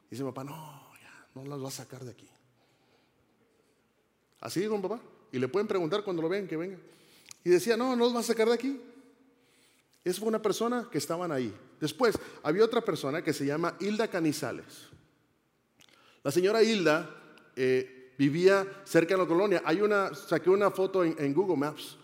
Y 0.08 0.10
dice 0.10 0.24
papá, 0.24 0.42
no, 0.42 0.90
ya, 1.00 1.26
no 1.36 1.44
las 1.44 1.62
va 1.62 1.68
a 1.68 1.70
sacar 1.70 2.04
de 2.04 2.10
aquí. 2.10 2.28
Así 4.40 4.60
dijo 4.60 4.76
mi 4.76 4.82
papá. 4.82 5.00
Y 5.30 5.38
le 5.38 5.46
pueden 5.46 5.68
preguntar 5.68 6.02
cuando 6.02 6.22
lo 6.22 6.28
ven 6.28 6.48
que 6.48 6.56
venga. 6.56 6.78
Y 7.44 7.50
decía, 7.50 7.76
no, 7.76 7.94
no 7.94 8.04
los 8.04 8.14
va 8.16 8.20
a 8.20 8.24
sacar 8.24 8.48
de 8.48 8.54
aquí. 8.54 8.80
Esa 10.02 10.18
fue 10.18 10.28
una 10.28 10.42
persona 10.42 10.88
que 10.90 10.98
estaban 10.98 11.30
ahí. 11.30 11.54
Después, 11.80 12.18
había 12.42 12.64
otra 12.64 12.80
persona 12.80 13.22
que 13.22 13.32
se 13.32 13.46
llama 13.46 13.76
Hilda 13.78 14.08
Canizales. 14.08 14.88
La 16.22 16.30
señora 16.30 16.62
Hilda 16.62 17.08
eh, 17.56 18.14
vivía 18.18 18.66
cerca 18.84 19.14
de 19.14 19.22
la 19.22 19.28
colonia. 19.28 19.62
Hay 19.64 19.80
una, 19.80 20.14
saqué 20.14 20.50
una 20.50 20.70
foto 20.70 21.04
en 21.04 21.34
Google 21.34 21.56
Maps 21.56 21.98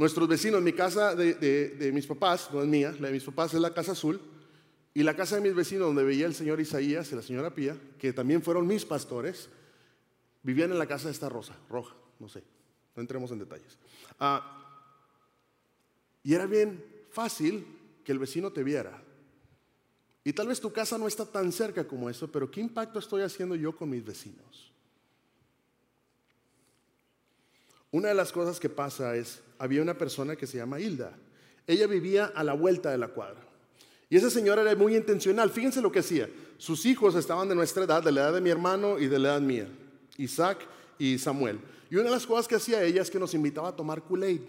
Nuestros 0.00 0.28
vecinos, 0.28 0.62
mi 0.62 0.72
casa 0.72 1.14
de, 1.14 1.90
mis 1.92 2.06
papás, 2.06 2.48
no 2.54 2.62
es 2.62 2.66
mía, 2.66 2.96
la 2.98 3.08
de 3.08 3.12
mis 3.12 3.22
papás 3.22 3.52
es 3.52 3.60
la 3.60 3.74
casa 3.74 3.92
azul, 3.92 4.18
y 4.94 5.02
la 5.02 5.14
casa 5.14 5.36
de 5.36 5.42
mis 5.42 5.54
vecinos 5.54 5.88
donde 5.88 6.02
veía 6.02 6.24
el 6.24 6.34
señor 6.34 6.58
Isaías 6.58 7.12
y 7.12 7.16
la 7.16 7.20
señora 7.20 7.54
Pía, 7.54 7.76
que 7.98 8.14
también 8.14 8.40
fueron 8.40 8.66
mis 8.66 8.86
pastores, 8.86 9.50
vivían 10.42 10.72
en 10.72 10.78
la 10.78 10.86
casa 10.86 11.08
de 11.08 11.12
esta 11.12 11.28
rosa, 11.28 11.54
roja, 11.68 11.94
no 12.18 12.30
sé, 12.30 12.42
no 12.96 13.02
entremos 13.02 13.30
en 13.30 13.40
detalles. 13.40 13.78
Ah, 14.18 14.86
y 16.22 16.32
era 16.32 16.46
bien 16.46 16.82
fácil 17.10 17.66
que 18.02 18.12
el 18.12 18.18
vecino 18.18 18.52
te 18.54 18.64
viera. 18.64 19.02
Y 20.24 20.32
tal 20.32 20.48
vez 20.48 20.60
tu 20.60 20.72
casa 20.72 20.98
no 20.98 21.06
está 21.06 21.24
tan 21.24 21.50
cerca 21.50 21.86
como 21.86 22.10
eso, 22.10 22.30
pero 22.30 22.50
¿qué 22.50 22.60
impacto 22.60 22.98
estoy 22.98 23.22
haciendo 23.22 23.54
yo 23.54 23.74
con 23.74 23.88
mis 23.88 24.04
vecinos? 24.04 24.70
Una 27.90 28.08
de 28.08 28.14
las 28.14 28.30
cosas 28.30 28.60
que 28.60 28.68
pasa 28.68 29.16
es, 29.16 29.40
había 29.58 29.82
una 29.82 29.96
persona 29.96 30.36
que 30.36 30.46
se 30.46 30.58
llama 30.58 30.78
Hilda. 30.78 31.12
Ella 31.66 31.86
vivía 31.86 32.26
a 32.26 32.44
la 32.44 32.52
vuelta 32.52 32.90
de 32.90 32.98
la 32.98 33.08
cuadra. 33.08 33.40
Y 34.08 34.16
esa 34.16 34.30
señora 34.30 34.62
era 34.62 34.74
muy 34.76 34.96
intencional. 34.96 35.50
Fíjense 35.50 35.80
lo 35.80 35.90
que 35.90 36.00
hacía. 36.00 36.28
Sus 36.58 36.84
hijos 36.84 37.14
estaban 37.14 37.48
de 37.48 37.54
nuestra 37.54 37.84
edad, 37.84 38.02
de 38.02 38.12
la 38.12 38.22
edad 38.22 38.34
de 38.34 38.40
mi 38.40 38.50
hermano 38.50 38.98
y 38.98 39.06
de 39.06 39.18
la 39.18 39.30
edad 39.30 39.40
mía. 39.40 39.68
Isaac 40.18 40.58
y 40.98 41.18
Samuel. 41.18 41.60
Y 41.90 41.96
una 41.96 42.04
de 42.04 42.10
las 42.10 42.26
cosas 42.26 42.46
que 42.46 42.56
hacía 42.56 42.82
ella 42.82 43.02
es 43.02 43.10
que 43.10 43.18
nos 43.18 43.34
invitaba 43.34 43.68
a 43.68 43.76
tomar 43.76 44.02
Kool-Aid. 44.02 44.42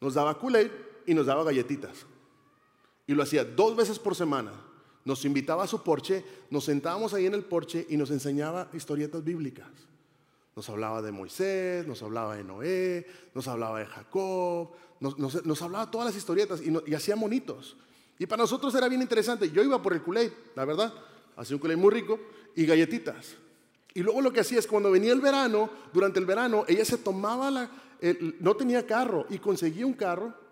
Nos 0.00 0.14
daba 0.14 0.38
Kool-Aid 0.38 0.70
y 1.06 1.14
nos 1.14 1.26
daba 1.26 1.44
galletitas. 1.44 2.06
Y 3.08 3.14
lo 3.14 3.22
hacía 3.22 3.42
dos 3.42 3.74
veces 3.74 3.98
por 3.98 4.14
semana. 4.14 4.52
Nos 5.04 5.24
invitaba 5.24 5.64
a 5.64 5.66
su 5.66 5.82
porche, 5.82 6.22
nos 6.50 6.64
sentábamos 6.64 7.14
ahí 7.14 7.24
en 7.24 7.32
el 7.32 7.42
porche 7.42 7.86
y 7.88 7.96
nos 7.96 8.10
enseñaba 8.10 8.68
historietas 8.74 9.24
bíblicas. 9.24 9.66
Nos 10.54 10.68
hablaba 10.68 11.00
de 11.00 11.10
Moisés, 11.10 11.86
nos 11.86 12.02
hablaba 12.02 12.36
de 12.36 12.44
Noé, 12.44 13.06
nos 13.34 13.48
hablaba 13.48 13.78
de 13.78 13.86
Jacob, 13.86 14.72
nos, 15.00 15.62
hablaba 15.62 15.90
todas 15.90 16.08
las 16.08 16.16
historietas 16.16 16.60
y, 16.60 16.94
hacía 16.94 17.16
monitos. 17.16 17.78
Y 18.18 18.26
para 18.26 18.42
nosotros 18.42 18.74
era 18.74 18.88
bien 18.88 19.00
interesante. 19.00 19.50
Yo 19.50 19.62
iba 19.62 19.80
por 19.80 19.94
el 19.94 20.02
culé, 20.02 20.30
la 20.54 20.66
verdad, 20.66 20.92
hacía 21.36 21.56
un 21.56 21.60
culé 21.60 21.76
muy 21.76 21.90
rico 21.90 22.20
y 22.54 22.66
galletitas. 22.66 23.36
Y 23.94 24.02
luego 24.02 24.20
lo 24.20 24.34
que 24.34 24.40
hacía 24.40 24.58
es 24.58 24.66
cuando 24.66 24.90
venía 24.90 25.14
el 25.14 25.22
verano, 25.22 25.70
durante 25.94 26.18
el 26.18 26.26
verano, 26.26 26.66
ella 26.68 26.84
se 26.84 26.98
tomaba 26.98 27.50
la, 27.50 27.70
no 28.40 28.54
tenía 28.54 28.86
carro 28.86 29.24
y 29.30 29.38
conseguía 29.38 29.86
un 29.86 29.94
carro 29.94 30.47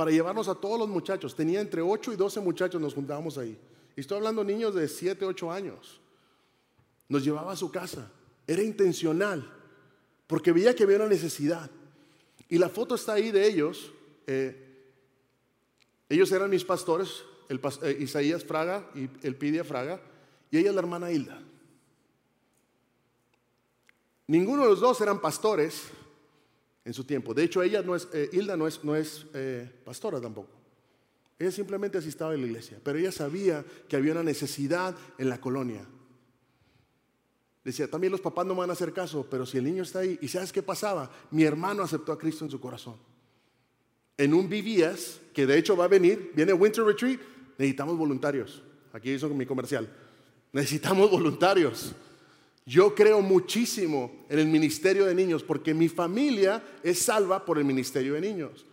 para 0.00 0.12
llevarnos 0.12 0.48
a 0.48 0.54
todos 0.54 0.78
los 0.78 0.88
muchachos. 0.88 1.36
Tenía 1.36 1.60
entre 1.60 1.82
8 1.82 2.14
y 2.14 2.16
12 2.16 2.40
muchachos, 2.40 2.80
nos 2.80 2.94
juntábamos 2.94 3.36
ahí. 3.36 3.54
Y 3.94 4.00
estoy 4.00 4.16
hablando 4.16 4.42
de 4.42 4.50
niños 4.50 4.74
de 4.74 4.88
7, 4.88 5.26
8 5.26 5.52
años. 5.52 6.00
Nos 7.06 7.22
llevaba 7.22 7.52
a 7.52 7.56
su 7.56 7.70
casa 7.70 8.10
era 8.46 8.62
intencional, 8.62 9.46
porque 10.26 10.52
veía 10.52 10.74
que 10.74 10.84
había 10.84 10.96
una 10.96 11.06
necesidad. 11.06 11.70
Y 12.48 12.56
la 12.56 12.70
foto 12.70 12.94
está 12.94 13.12
ahí 13.12 13.30
de 13.30 13.46
ellos. 13.46 13.92
Eh, 14.26 14.88
ellos 16.08 16.32
eran 16.32 16.48
mis 16.48 16.64
pastores, 16.64 17.22
eh, 17.50 17.96
Isaías 18.00 18.42
Fraga 18.42 18.90
y 18.94 19.06
el 19.22 19.36
Pidia 19.36 19.64
Fraga, 19.64 20.00
y 20.50 20.56
ella 20.56 20.72
la 20.72 20.80
hermana 20.80 21.12
Hilda. 21.12 21.42
Ninguno 24.28 24.62
de 24.62 24.70
los 24.70 24.80
dos 24.80 24.98
eran 25.02 25.20
pastores 25.20 25.90
en 26.90 26.94
su 26.94 27.04
tiempo. 27.04 27.32
De 27.32 27.44
hecho, 27.44 27.62
ella 27.62 27.82
no 27.82 27.94
es, 27.94 28.08
eh, 28.12 28.28
Hilda 28.32 28.56
no 28.56 28.66
es, 28.66 28.82
no 28.82 28.96
es 28.96 29.24
pastora 29.84 30.20
tampoco. 30.20 30.48
Ella 31.38 31.52
simplemente 31.52 31.98
asistaba 31.98 32.32
a 32.32 32.36
la 32.36 32.44
iglesia, 32.44 32.80
pero 32.82 32.98
ella 32.98 33.12
sabía 33.12 33.64
que 33.88 33.94
había 33.94 34.10
una 34.10 34.24
necesidad 34.24 34.96
en 35.16 35.28
la 35.28 35.40
colonia. 35.40 35.86
Decía, 37.62 37.88
también 37.88 38.10
los 38.10 38.20
papás 38.20 38.44
no 38.44 38.56
van 38.56 38.70
a 38.70 38.72
hacer 38.72 38.92
caso, 38.92 39.24
pero 39.30 39.46
si 39.46 39.58
el 39.58 39.64
niño 39.64 39.84
está 39.84 40.00
ahí, 40.00 40.18
¿y 40.20 40.26
sabes 40.26 40.52
qué 40.52 40.64
pasaba? 40.64 41.08
Mi 41.30 41.44
hermano 41.44 41.84
aceptó 41.84 42.10
a 42.10 42.18
Cristo 42.18 42.44
en 42.44 42.50
su 42.50 42.58
corazón. 42.58 42.96
En 44.18 44.34
un 44.34 44.48
vivías, 44.48 45.20
que 45.32 45.46
de 45.46 45.58
hecho 45.58 45.76
va 45.76 45.84
a 45.84 45.88
venir, 45.88 46.32
viene 46.34 46.52
Winter 46.52 46.84
Retreat, 46.84 47.20
necesitamos 47.56 47.96
voluntarios. 47.96 48.64
Aquí 48.92 49.12
hizo 49.12 49.28
mi 49.28 49.46
comercial. 49.46 49.88
Necesitamos 50.52 51.08
voluntarios. 51.08 51.94
Yo 52.66 52.94
creo 52.94 53.20
muchísimo 53.20 54.12
en 54.28 54.38
el 54.38 54.46
ministerio 54.46 55.06
de 55.06 55.14
niños 55.14 55.42
porque 55.42 55.74
mi 55.74 55.88
familia 55.88 56.62
es 56.82 57.00
salva 57.00 57.44
por 57.44 57.58
el 57.58 57.64
ministerio 57.64 58.14
de 58.14 58.20
niños. 58.20 58.66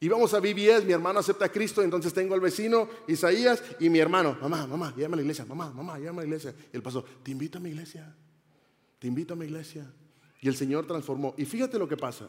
Íbamos 0.00 0.32
a 0.32 0.38
VBS, 0.38 0.84
mi 0.84 0.92
hermano 0.92 1.18
acepta 1.18 1.46
a 1.46 1.48
Cristo, 1.48 1.82
entonces 1.82 2.12
tengo 2.12 2.34
al 2.34 2.40
vecino 2.40 2.88
Isaías 3.08 3.62
y 3.80 3.90
mi 3.90 3.98
hermano, 3.98 4.38
mamá, 4.40 4.64
mamá, 4.66 4.94
llévame 4.94 5.14
a 5.14 5.16
la 5.16 5.22
iglesia, 5.22 5.44
mamá, 5.44 5.72
mamá, 5.72 5.98
llévame 5.98 6.18
a 6.18 6.22
la 6.22 6.26
iglesia. 6.28 6.54
Y 6.72 6.76
el 6.76 6.82
pastor, 6.82 7.04
te 7.24 7.32
invito 7.32 7.58
a 7.58 7.60
mi 7.60 7.70
iglesia, 7.70 8.14
te 9.00 9.08
invito 9.08 9.34
a 9.34 9.36
mi 9.36 9.46
iglesia. 9.46 9.90
Y 10.40 10.46
el 10.46 10.54
Señor 10.54 10.86
transformó. 10.86 11.34
Y 11.36 11.44
fíjate 11.44 11.80
lo 11.80 11.88
que 11.88 11.96
pasa. 11.96 12.28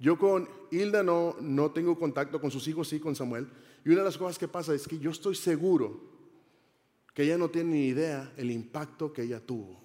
Yo 0.00 0.18
con 0.18 0.48
Hilda 0.72 1.04
no, 1.04 1.36
no 1.40 1.70
tengo 1.70 1.96
contacto, 1.96 2.40
con 2.40 2.50
sus 2.50 2.66
hijos 2.66 2.88
sí, 2.88 2.98
con 2.98 3.14
Samuel. 3.14 3.46
Y 3.84 3.90
una 3.90 3.98
de 3.98 4.06
las 4.06 4.18
cosas 4.18 4.38
que 4.38 4.48
pasa 4.48 4.74
es 4.74 4.88
que 4.88 4.98
yo 4.98 5.10
estoy 5.10 5.36
seguro 5.36 6.00
que 7.14 7.24
ella 7.24 7.38
no 7.38 7.50
tiene 7.50 7.70
ni 7.72 7.86
idea 7.86 8.32
el 8.36 8.50
impacto 8.50 9.12
que 9.12 9.22
ella 9.22 9.40
tuvo. 9.40 9.80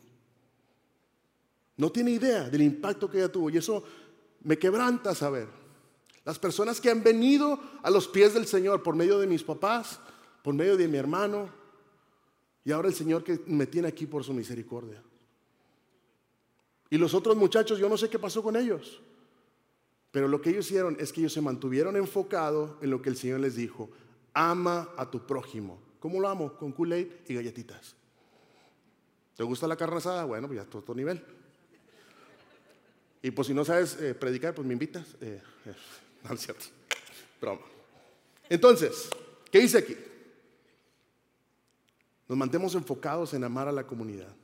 No 1.77 1.91
tiene 1.91 2.11
idea 2.11 2.49
del 2.49 2.61
impacto 2.61 3.09
que 3.09 3.17
ella 3.17 3.31
tuvo. 3.31 3.49
Y 3.49 3.57
eso 3.57 3.83
me 4.43 4.57
quebranta 4.57 5.13
saber. 5.13 5.47
Las 6.23 6.39
personas 6.39 6.79
que 6.79 6.89
han 6.89 7.03
venido 7.03 7.59
a 7.83 7.89
los 7.89 8.07
pies 8.07 8.33
del 8.33 8.47
Señor 8.47 8.81
por 8.81 8.95
medio 8.95 9.19
de 9.19 9.27
mis 9.27 9.43
papás, 9.43 9.99
por 10.43 10.53
medio 10.53 10.77
de 10.77 10.87
mi 10.87 10.97
hermano, 10.97 11.49
y 12.63 12.71
ahora 12.71 12.87
el 12.87 12.95
Señor 12.95 13.23
que 13.23 13.41
me 13.45 13.67
tiene 13.67 13.87
aquí 13.87 14.07
por 14.07 14.23
su 14.23 14.33
misericordia. 14.33 15.03
Y 16.89 16.97
los 16.97 17.13
otros 17.13 17.35
muchachos, 17.35 17.77
yo 17.77 17.89
no 17.89 17.97
sé 17.97 18.09
qué 18.09 18.17
pasó 18.17 18.41
con 18.41 18.55
ellos. 18.55 19.01
Pero 20.11 20.27
lo 20.27 20.41
que 20.41 20.49
ellos 20.49 20.65
hicieron 20.67 20.95
es 20.99 21.11
que 21.11 21.19
ellos 21.19 21.33
se 21.33 21.41
mantuvieron 21.41 21.95
enfocados 21.95 22.71
en 22.81 22.89
lo 22.89 23.01
que 23.01 23.09
el 23.09 23.17
Señor 23.17 23.41
les 23.41 23.55
dijo. 23.55 23.89
Ama 24.33 24.89
a 24.95 25.11
tu 25.11 25.27
prójimo. 25.27 25.79
¿Cómo 26.05 26.21
lo 26.21 26.29
amo? 26.29 26.53
Con 26.53 26.71
kool 26.71 26.93
y 26.93 27.33
galletitas. 27.33 27.95
¿Te 29.35 29.41
gusta 29.41 29.67
la 29.67 29.75
carne 29.75 29.97
asada? 29.97 30.23
Bueno, 30.25 30.45
pues 30.45 30.59
ya 30.59 30.69
todo, 30.69 30.83
todo 30.83 30.95
nivel. 30.95 31.19
Y 33.23 33.31
pues 33.31 33.47
si 33.47 33.55
no 33.55 33.65
sabes 33.65 33.99
eh, 33.99 34.13
predicar, 34.13 34.53
pues 34.53 34.67
me 34.67 34.73
invitas. 34.73 35.15
Eh, 35.19 35.41
eh, 35.65 35.75
no 36.23 36.35
es 36.35 36.41
cierto. 36.41 36.65
Broma. 37.41 37.63
Entonces, 38.47 39.09
¿qué 39.51 39.61
dice 39.61 39.79
aquí? 39.79 39.97
Nos 42.27 42.37
mantemos 42.37 42.75
enfocados 42.75 43.33
en 43.33 43.43
amar 43.43 43.67
a 43.67 43.71
la 43.71 43.87
comunidad. 43.87 44.35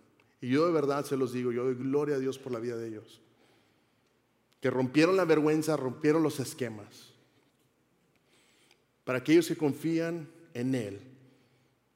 Y 0.42 0.50
yo 0.50 0.66
de 0.66 0.74
verdad 0.74 1.06
se 1.06 1.16
los 1.16 1.32
digo, 1.32 1.52
yo 1.52 1.66
doy 1.66 1.76
gloria 1.76 2.16
a 2.16 2.20
Dios 2.20 2.40
por 2.40 2.52
la 2.52 2.58
vida 2.58 2.76
de 2.76 2.88
ellos 2.88 3.22
que 4.62 4.72
rompieron 4.72 5.16
la 5.16 5.26
vergüenza, 5.26 5.78
rompieron 5.78 6.24
los 6.24 6.40
esquemas. 6.40 7.14
Para 9.04 9.20
aquellos 9.20 9.48
que 9.48 9.56
confían 9.56 10.28
en 10.56 10.74
Él, 10.74 11.11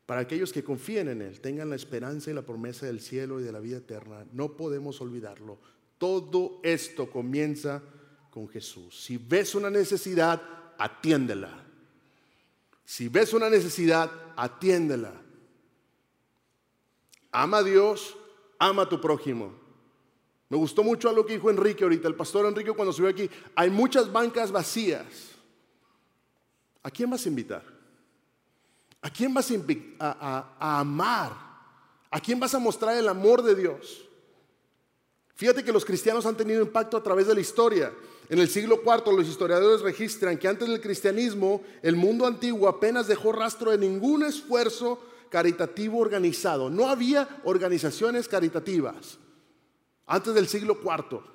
para 0.05 0.21
aquellos 0.21 0.53
que 0.53 0.63
confíen 0.63 1.07
en 1.07 1.21
Él, 1.21 1.41
tengan 1.41 1.69
la 1.69 1.75
esperanza 1.75 2.29
y 2.29 2.33
la 2.33 2.43
promesa 2.43 2.85
del 2.85 3.01
cielo 3.01 3.39
y 3.39 3.43
de 3.43 3.51
la 3.51 3.59
vida 3.59 3.77
eterna, 3.77 4.25
no 4.33 4.55
podemos 4.55 5.01
olvidarlo. 5.01 5.59
Todo 5.97 6.59
esto 6.63 7.09
comienza 7.09 7.81
con 8.29 8.47
Jesús. 8.47 9.03
Si 9.03 9.17
ves 9.17 9.55
una 9.55 9.69
necesidad, 9.69 10.41
atiéndela. 10.77 11.65
Si 12.83 13.07
ves 13.07 13.33
una 13.33 13.49
necesidad, 13.49 14.11
atiéndela. 14.35 15.13
Ama 17.31 17.57
a 17.57 17.63
Dios, 17.63 18.15
ama 18.59 18.83
a 18.83 18.89
tu 18.89 19.01
prójimo. 19.01 19.53
Me 20.49 20.57
gustó 20.57 20.83
mucho 20.83 21.09
algo 21.09 21.25
que 21.25 21.33
dijo 21.33 21.49
Enrique 21.49 21.83
ahorita, 21.83 22.07
el 22.07 22.15
pastor 22.15 22.45
Enrique 22.45 22.71
cuando 22.73 22.93
subió 22.93 23.09
aquí. 23.09 23.27
Hay 23.55 23.71
muchas 23.71 24.11
bancas 24.11 24.51
vacías. 24.51 25.31
¿A 26.83 26.91
quién 26.91 27.09
vas 27.09 27.25
a 27.25 27.29
invitar? 27.29 27.74
¿A 29.05 29.09
quién 29.11 29.31
vas 29.35 29.53
a, 29.99 30.79
amar? 30.79 31.31
¿A 32.09 32.19
quién 32.19 32.39
vas 32.39 32.55
a 32.55 32.59
mostrar 32.59 32.97
el 32.97 33.07
amor 33.07 33.43
de 33.43 33.53
Dios? 33.53 34.03
Fíjate 35.35 35.63
que 35.63 35.71
los 35.71 35.85
cristianos 35.85 36.25
han 36.25 36.35
tenido 36.35 36.63
impacto 36.63 36.97
a 36.97 37.03
través 37.03 37.27
de 37.27 37.35
la 37.35 37.39
historia. 37.39 37.93
En 38.29 38.39
el 38.39 38.49
siglo 38.49 38.81
IV 38.83 39.15
los 39.15 39.27
historiadores 39.27 39.81
registran 39.81 40.39
que 40.39 40.47
antes 40.47 40.67
del 40.67 40.81
cristianismo 40.81 41.61
el 41.83 41.95
mundo 41.95 42.25
antiguo 42.25 42.67
apenas 42.67 43.05
dejó 43.05 43.31
rastro 43.31 43.69
de 43.69 43.77
ningún 43.77 44.23
esfuerzo 44.23 44.99
caritativo 45.29 45.99
organizado. 45.99 46.71
No 46.71 46.89
había 46.89 47.29
organizaciones 47.43 48.27
caritativas 48.27 49.19
antes 50.07 50.33
del 50.33 50.47
siglo 50.47 50.79
IV. 50.83 51.34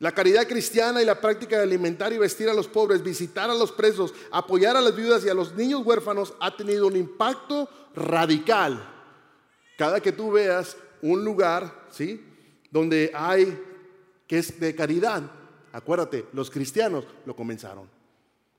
La 0.00 0.12
caridad 0.12 0.46
cristiana 0.46 1.02
y 1.02 1.04
la 1.04 1.20
práctica 1.20 1.56
de 1.56 1.64
alimentar 1.64 2.12
y 2.12 2.18
vestir 2.18 2.48
a 2.48 2.54
los 2.54 2.68
pobres, 2.68 3.02
visitar 3.02 3.50
a 3.50 3.54
los 3.54 3.72
presos, 3.72 4.14
apoyar 4.30 4.76
a 4.76 4.80
las 4.80 4.94
viudas 4.94 5.24
y 5.24 5.28
a 5.28 5.34
los 5.34 5.54
niños 5.54 5.84
huérfanos 5.84 6.34
ha 6.38 6.56
tenido 6.56 6.86
un 6.86 6.94
impacto 6.94 7.68
radical. 7.96 8.80
Cada 9.76 10.00
que 10.00 10.12
tú 10.12 10.30
veas 10.32 10.76
un 11.02 11.24
lugar, 11.24 11.86
¿sí? 11.90 12.24
Donde 12.70 13.10
hay 13.12 13.60
que 14.28 14.38
es 14.38 14.60
de 14.60 14.74
caridad, 14.74 15.22
acuérdate, 15.72 16.26
los 16.32 16.50
cristianos 16.50 17.04
lo 17.24 17.34
comenzaron. 17.34 17.88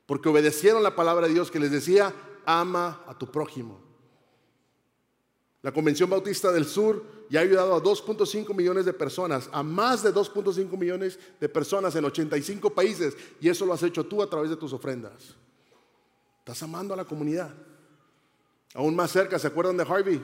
Porque 0.06 0.28
obedecieron 0.28 0.84
la 0.84 0.96
palabra 0.96 1.28
de 1.28 1.34
Dios 1.34 1.52
que 1.52 1.60
les 1.60 1.72
decía, 1.72 2.14
ama 2.46 3.04
a 3.08 3.18
tu 3.18 3.32
prójimo. 3.32 3.89
La 5.62 5.74
Convención 5.74 6.10
Bautista 6.10 6.52
del 6.52 6.66
Sur 6.66 7.04
ya 7.30 7.42
ha 7.42 7.44
ayudado 7.44 7.76
a 7.76 7.84
2.5 7.84 8.56
millones 8.56 8.86
de 8.86 8.94
personas, 8.94 9.50
a 9.52 9.62
más 9.62 10.04
de 10.04 10.14
2.5 10.14 10.78
millones 10.78 11.20
de 11.40 11.50
personas 11.50 11.96
en 11.96 12.06
85 12.06 12.70
países, 12.74 13.16
y 13.42 13.50
eso 13.50 13.66
lo 13.66 13.74
has 13.74 13.84
hecho 13.84 14.06
tú 14.06 14.24
a 14.24 14.30
través 14.30 14.50
de 14.50 14.56
tus 14.56 14.72
ofrendas. 14.72 15.36
Estás 16.40 16.64
amando 16.64 16.94
a 16.94 16.98
la 16.98 17.06
comunidad. 17.06 17.54
Aún 18.74 18.96
más 18.96 19.12
cerca, 19.12 19.38
¿se 19.38 19.48
acuerdan 19.48 19.78
de 19.78 19.84
Harvey? 19.84 20.24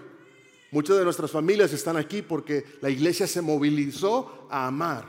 Muchas 0.71 0.97
de 0.97 1.03
nuestras 1.03 1.31
familias 1.31 1.73
están 1.73 1.97
aquí 1.97 2.21
porque 2.21 2.65
la 2.81 2.89
iglesia 2.89 3.27
se 3.27 3.41
movilizó 3.41 4.47
a 4.49 4.67
amar. 4.67 5.05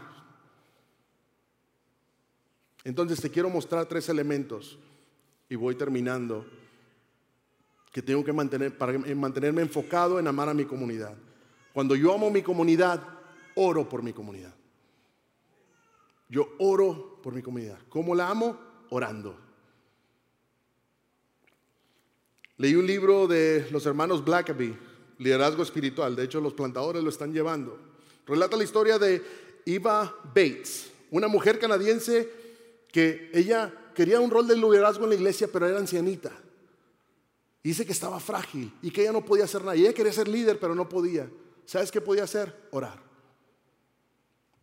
Entonces 2.84 3.20
te 3.20 3.30
quiero 3.30 3.48
mostrar 3.48 3.86
tres 3.86 4.08
elementos 4.08 4.78
y 5.48 5.54
voy 5.54 5.74
terminando 5.74 6.46
que 7.96 8.02
tengo 8.02 8.22
que 8.22 8.30
mantener 8.34 8.76
para 8.76 8.98
mantenerme 8.98 9.62
enfocado 9.62 10.18
en 10.18 10.28
amar 10.28 10.50
a 10.50 10.52
mi 10.52 10.66
comunidad. 10.66 11.14
Cuando 11.72 11.96
yo 11.96 12.12
amo 12.12 12.30
mi 12.30 12.42
comunidad, 12.42 13.02
oro 13.54 13.88
por 13.88 14.02
mi 14.02 14.12
comunidad. 14.12 14.52
Yo 16.28 16.46
oro 16.58 17.18
por 17.22 17.32
mi 17.32 17.40
comunidad. 17.40 17.78
¿Cómo 17.88 18.14
la 18.14 18.28
amo? 18.28 18.60
Orando. 18.90 19.34
Leí 22.58 22.74
un 22.74 22.86
libro 22.86 23.26
de 23.26 23.66
los 23.70 23.86
hermanos 23.86 24.22
Blackaby, 24.22 24.76
Liderazgo 25.16 25.62
Espiritual. 25.62 26.14
De 26.14 26.24
hecho, 26.24 26.42
los 26.42 26.52
plantadores 26.52 27.02
lo 27.02 27.08
están 27.08 27.32
llevando. 27.32 27.78
Relata 28.26 28.58
la 28.58 28.64
historia 28.64 28.98
de 28.98 29.22
Eva 29.64 30.14
Bates, 30.22 30.90
una 31.10 31.28
mujer 31.28 31.58
canadiense 31.58 32.28
que 32.92 33.30
ella 33.32 33.72
quería 33.94 34.20
un 34.20 34.30
rol 34.30 34.46
de 34.46 34.54
liderazgo 34.54 35.04
en 35.04 35.08
la 35.08 35.16
iglesia, 35.16 35.48
pero 35.50 35.66
era 35.66 35.78
ancianita 35.78 36.42
dice 37.68 37.84
que 37.84 37.92
estaba 37.92 38.20
frágil 38.20 38.72
y 38.82 38.90
que 38.90 39.02
ella 39.02 39.12
no 39.12 39.24
podía 39.24 39.44
hacer 39.44 39.62
nada. 39.62 39.76
Y 39.76 39.82
ella 39.82 39.92
quería 39.92 40.12
ser 40.12 40.28
líder, 40.28 40.58
pero 40.60 40.74
no 40.74 40.88
podía. 40.88 41.28
¿Sabes 41.64 41.90
qué 41.90 42.00
podía 42.00 42.24
hacer? 42.24 42.68
Orar. 42.70 43.02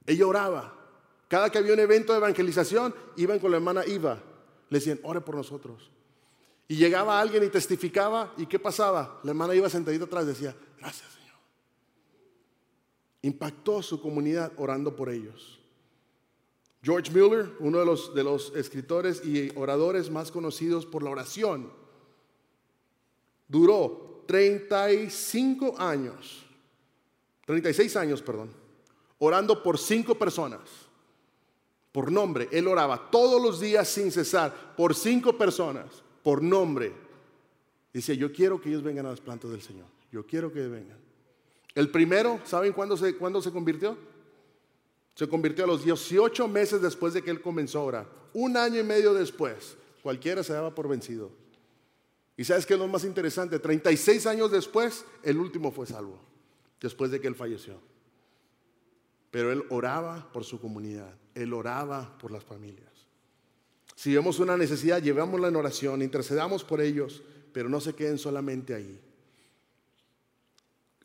Ella 0.06 0.28
oraba. 0.28 0.80
Cada 1.28 1.50
que 1.50 1.58
había 1.58 1.74
un 1.74 1.80
evento 1.80 2.14
de 2.14 2.20
evangelización, 2.20 2.94
iban 3.18 3.40
con 3.40 3.52
la 3.52 3.58
hermana 3.58 3.86
Iva. 3.86 4.22
Le 4.70 4.80
decían, 4.80 5.00
ore 5.04 5.22
por 5.22 5.36
nosotros. 5.36 5.92
Y 6.68 6.76
llegaba 6.76 7.20
alguien 7.20 7.44
y 7.44 7.50
testificaba. 7.50 8.34
¿Y 8.38 8.46
qué 8.46 8.60
pasaba? 8.60 9.20
La 9.24 9.32
hermana 9.32 9.56
iba 9.56 9.70
sentadita 9.70 10.06
atrás 10.06 10.26
decía, 10.26 10.56
gracias 10.78 11.12
Señor. 11.12 11.36
Impactó 13.22 13.82
su 13.82 14.02
comunidad 14.02 14.52
orando 14.58 14.96
por 14.96 15.10
ellos. 15.10 15.60
George 16.82 17.12
Mueller, 17.12 17.54
uno 17.60 17.80
de 17.80 17.86
los, 17.86 18.14
de 18.14 18.24
los 18.24 18.54
escritores 18.56 19.26
y 19.26 19.52
oradores 19.56 20.10
más 20.10 20.32
conocidos 20.32 20.86
por 20.86 21.02
la 21.02 21.10
oración, 21.10 21.72
duró 23.48 24.24
35 24.28 25.76
años, 25.78 26.46
36 27.46 27.96
años, 27.98 28.22
perdón, 28.22 28.50
orando 29.20 29.62
por 29.62 29.78
cinco 29.78 30.16
personas, 30.16 30.62
por 31.92 32.12
nombre. 32.12 32.48
Él 32.52 32.68
oraba 32.68 33.10
todos 33.12 33.42
los 33.42 33.60
días 33.60 33.88
sin 33.88 34.12
cesar, 34.12 34.76
por 34.76 34.96
cinco 34.96 35.38
personas, 35.38 36.04
por 36.24 36.42
nombre. 36.42 36.94
Dice, 37.94 38.18
yo 38.18 38.34
quiero 38.34 38.60
que 38.60 38.70
ellos 38.70 38.84
vengan 38.84 39.06
a 39.06 39.12
las 39.12 39.22
plantas 39.22 39.52
del 39.52 39.62
Señor. 39.62 39.86
Yo 40.12 40.26
quiero 40.26 40.52
que 40.52 40.62
vengan. 40.68 40.98
El 41.76 41.90
primero, 41.90 42.40
¿saben 42.44 42.74
cuándo 42.74 42.98
se, 42.98 43.16
cuándo 43.16 43.42
se 43.42 43.52
convirtió? 43.52 43.98
Se 45.16 45.28
convirtió 45.28 45.64
a 45.64 45.68
los 45.68 45.84
18 45.84 46.48
meses 46.48 46.82
después 46.82 47.14
de 47.14 47.22
que 47.22 47.32
él 47.32 47.42
comenzó 47.42 47.80
a 47.80 47.84
orar. 47.84 48.08
Un 48.34 48.58
año 48.58 48.80
y 48.80 48.84
medio 48.84 49.14
después, 49.14 49.76
cualquiera 50.02 50.44
se 50.44 50.54
daba 50.54 50.74
por 50.74 50.88
vencido. 50.88 51.30
Y 52.36 52.44
sabes 52.44 52.66
qué 52.66 52.74
es 52.74 52.80
lo 52.80 52.88
más 52.88 53.04
interesante, 53.04 53.60
36 53.60 54.26
años 54.26 54.52
después, 54.52 55.06
el 55.22 55.38
último 55.38 55.72
fue 55.72 55.86
salvo, 55.86 56.20
después 56.82 57.12
de 57.12 57.22
que 57.22 57.28
él 57.28 57.36
falleció. 57.36 57.80
Pero 59.30 59.52
él 59.52 59.64
oraba 59.70 60.32
por 60.32 60.44
su 60.44 60.60
comunidad, 60.60 61.14
él 61.36 61.54
oraba 61.54 62.18
por 62.18 62.32
las 62.32 62.44
familias. 62.44 62.92
Si 63.96 64.14
vemos 64.14 64.40
una 64.40 64.58
necesidad, 64.58 65.02
llevémosla 65.02 65.48
en 65.48 65.56
oración, 65.56 66.02
intercedamos 66.02 66.64
por 66.64 66.82
ellos, 66.82 67.22
pero 67.52 67.70
no 67.70 67.80
se 67.80 67.94
queden 67.94 68.18
solamente 68.18 68.74
ahí. 68.74 69.00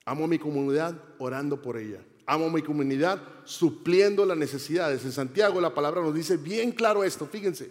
Amo 0.05 0.25
a 0.25 0.29
mi 0.29 0.39
comunidad 0.39 0.95
orando 1.19 1.61
por 1.61 1.77
ella. 1.77 2.01
Amo 2.25 2.47
a 2.47 2.51
mi 2.51 2.63
comunidad 2.63 3.23
supliendo 3.45 4.25
las 4.25 4.39
necesidades. 4.39 5.05
En 5.05 5.13
Santiago 5.13 5.61
la 5.61 5.75
palabra 5.75 6.01
nos 6.01 6.15
dice 6.15 6.39
bien 6.39 6.73
claro 6.73 7.05
esto, 7.05 7.27
fíjense. 7.27 7.71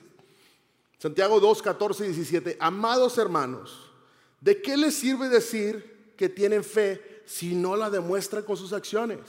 Santiago 0.98 1.40
2, 1.40 1.62
14 1.62 2.06
y 2.06 2.08
17. 2.08 2.58
Amados 2.60 3.18
hermanos, 3.18 3.92
¿de 4.42 4.62
qué 4.62 4.76
les 4.78 4.96
sirve 4.96 5.30
decir 5.30 6.14
que 6.16 6.30
tienen 6.30 6.64
fe 6.64 7.22
si 7.26 7.54
no 7.56 7.76
la 7.76 7.90
demuestran 7.90 8.44
con 8.44 8.58
sus 8.58 8.74
acciones? 8.74 9.20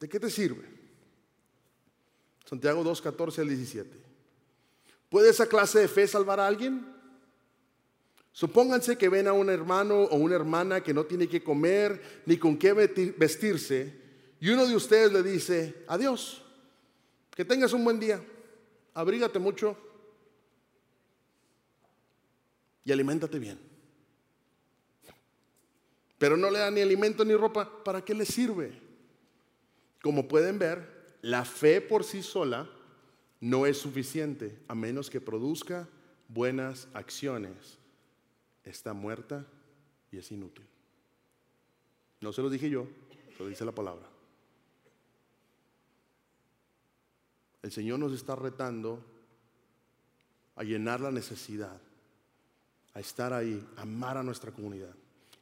¿De 0.00 0.08
qué 0.08 0.18
te 0.18 0.30
sirve? 0.30 0.68
Santiago 2.44 2.82
2, 2.82 3.00
14 3.00 3.40
al 3.40 3.48
17. 3.48 3.90
¿Puede 5.08 5.30
esa 5.30 5.46
clase 5.46 5.78
de 5.78 5.88
fe 5.88 6.06
salvar 6.08 6.40
a 6.40 6.46
alguien? 6.46 6.86
Supónganse 8.32 8.96
que 8.96 9.08
ven 9.08 9.28
a 9.28 9.32
un 9.32 9.50
hermano 9.50 10.04
o 10.04 10.16
una 10.16 10.34
hermana 10.34 10.82
que 10.82 10.94
no 10.94 11.04
tiene 11.04 11.28
que 11.28 11.44
comer 11.44 12.22
ni 12.26 12.38
con 12.38 12.56
qué 12.56 12.72
vestirse 12.72 14.02
y 14.42 14.50
uno 14.50 14.66
de 14.66 14.74
ustedes 14.74 15.12
le 15.12 15.22
dice, 15.22 15.84
adiós, 15.86 16.42
que 17.30 17.44
tengas 17.44 17.72
un 17.72 17.84
buen 17.84 18.00
día, 18.00 18.20
abrígate 18.94 19.38
mucho 19.38 19.76
y 22.84 22.92
aliméntate 22.92 23.38
bien. 23.38 23.58
Pero 26.18 26.36
no 26.36 26.50
le 26.50 26.60
da 26.60 26.70
ni 26.70 26.80
alimento 26.80 27.24
ni 27.24 27.34
ropa, 27.34 27.82
¿para 27.82 28.04
qué 28.04 28.14
le 28.14 28.24
sirve? 28.24 28.72
Como 30.02 30.28
pueden 30.28 30.58
ver, 30.58 31.16
la 31.20 31.44
fe 31.44 31.80
por 31.80 32.04
sí 32.04 32.22
sola 32.22 32.70
no 33.40 33.66
es 33.66 33.78
suficiente 33.78 34.58
a 34.68 34.74
menos 34.74 35.10
que 35.10 35.20
produzca 35.20 35.88
buenas 36.28 36.88
acciones. 36.94 37.78
Está 38.64 38.92
muerta 38.92 39.46
y 40.12 40.18
es 40.18 40.30
inútil. 40.30 40.64
No 42.20 42.32
se 42.32 42.40
lo 42.40 42.50
dije 42.50 42.70
yo, 42.70 42.86
lo 43.38 43.48
dice 43.48 43.64
la 43.64 43.72
palabra. 43.72 44.11
El 47.62 47.70
Señor 47.70 47.98
nos 47.98 48.12
está 48.12 48.34
retando 48.34 49.04
a 50.56 50.64
llenar 50.64 51.00
la 51.00 51.10
necesidad, 51.10 51.80
a 52.94 53.00
estar 53.00 53.32
ahí, 53.32 53.64
a 53.76 53.82
amar 53.82 54.16
a 54.18 54.22
nuestra 54.22 54.52
comunidad. 54.52 54.94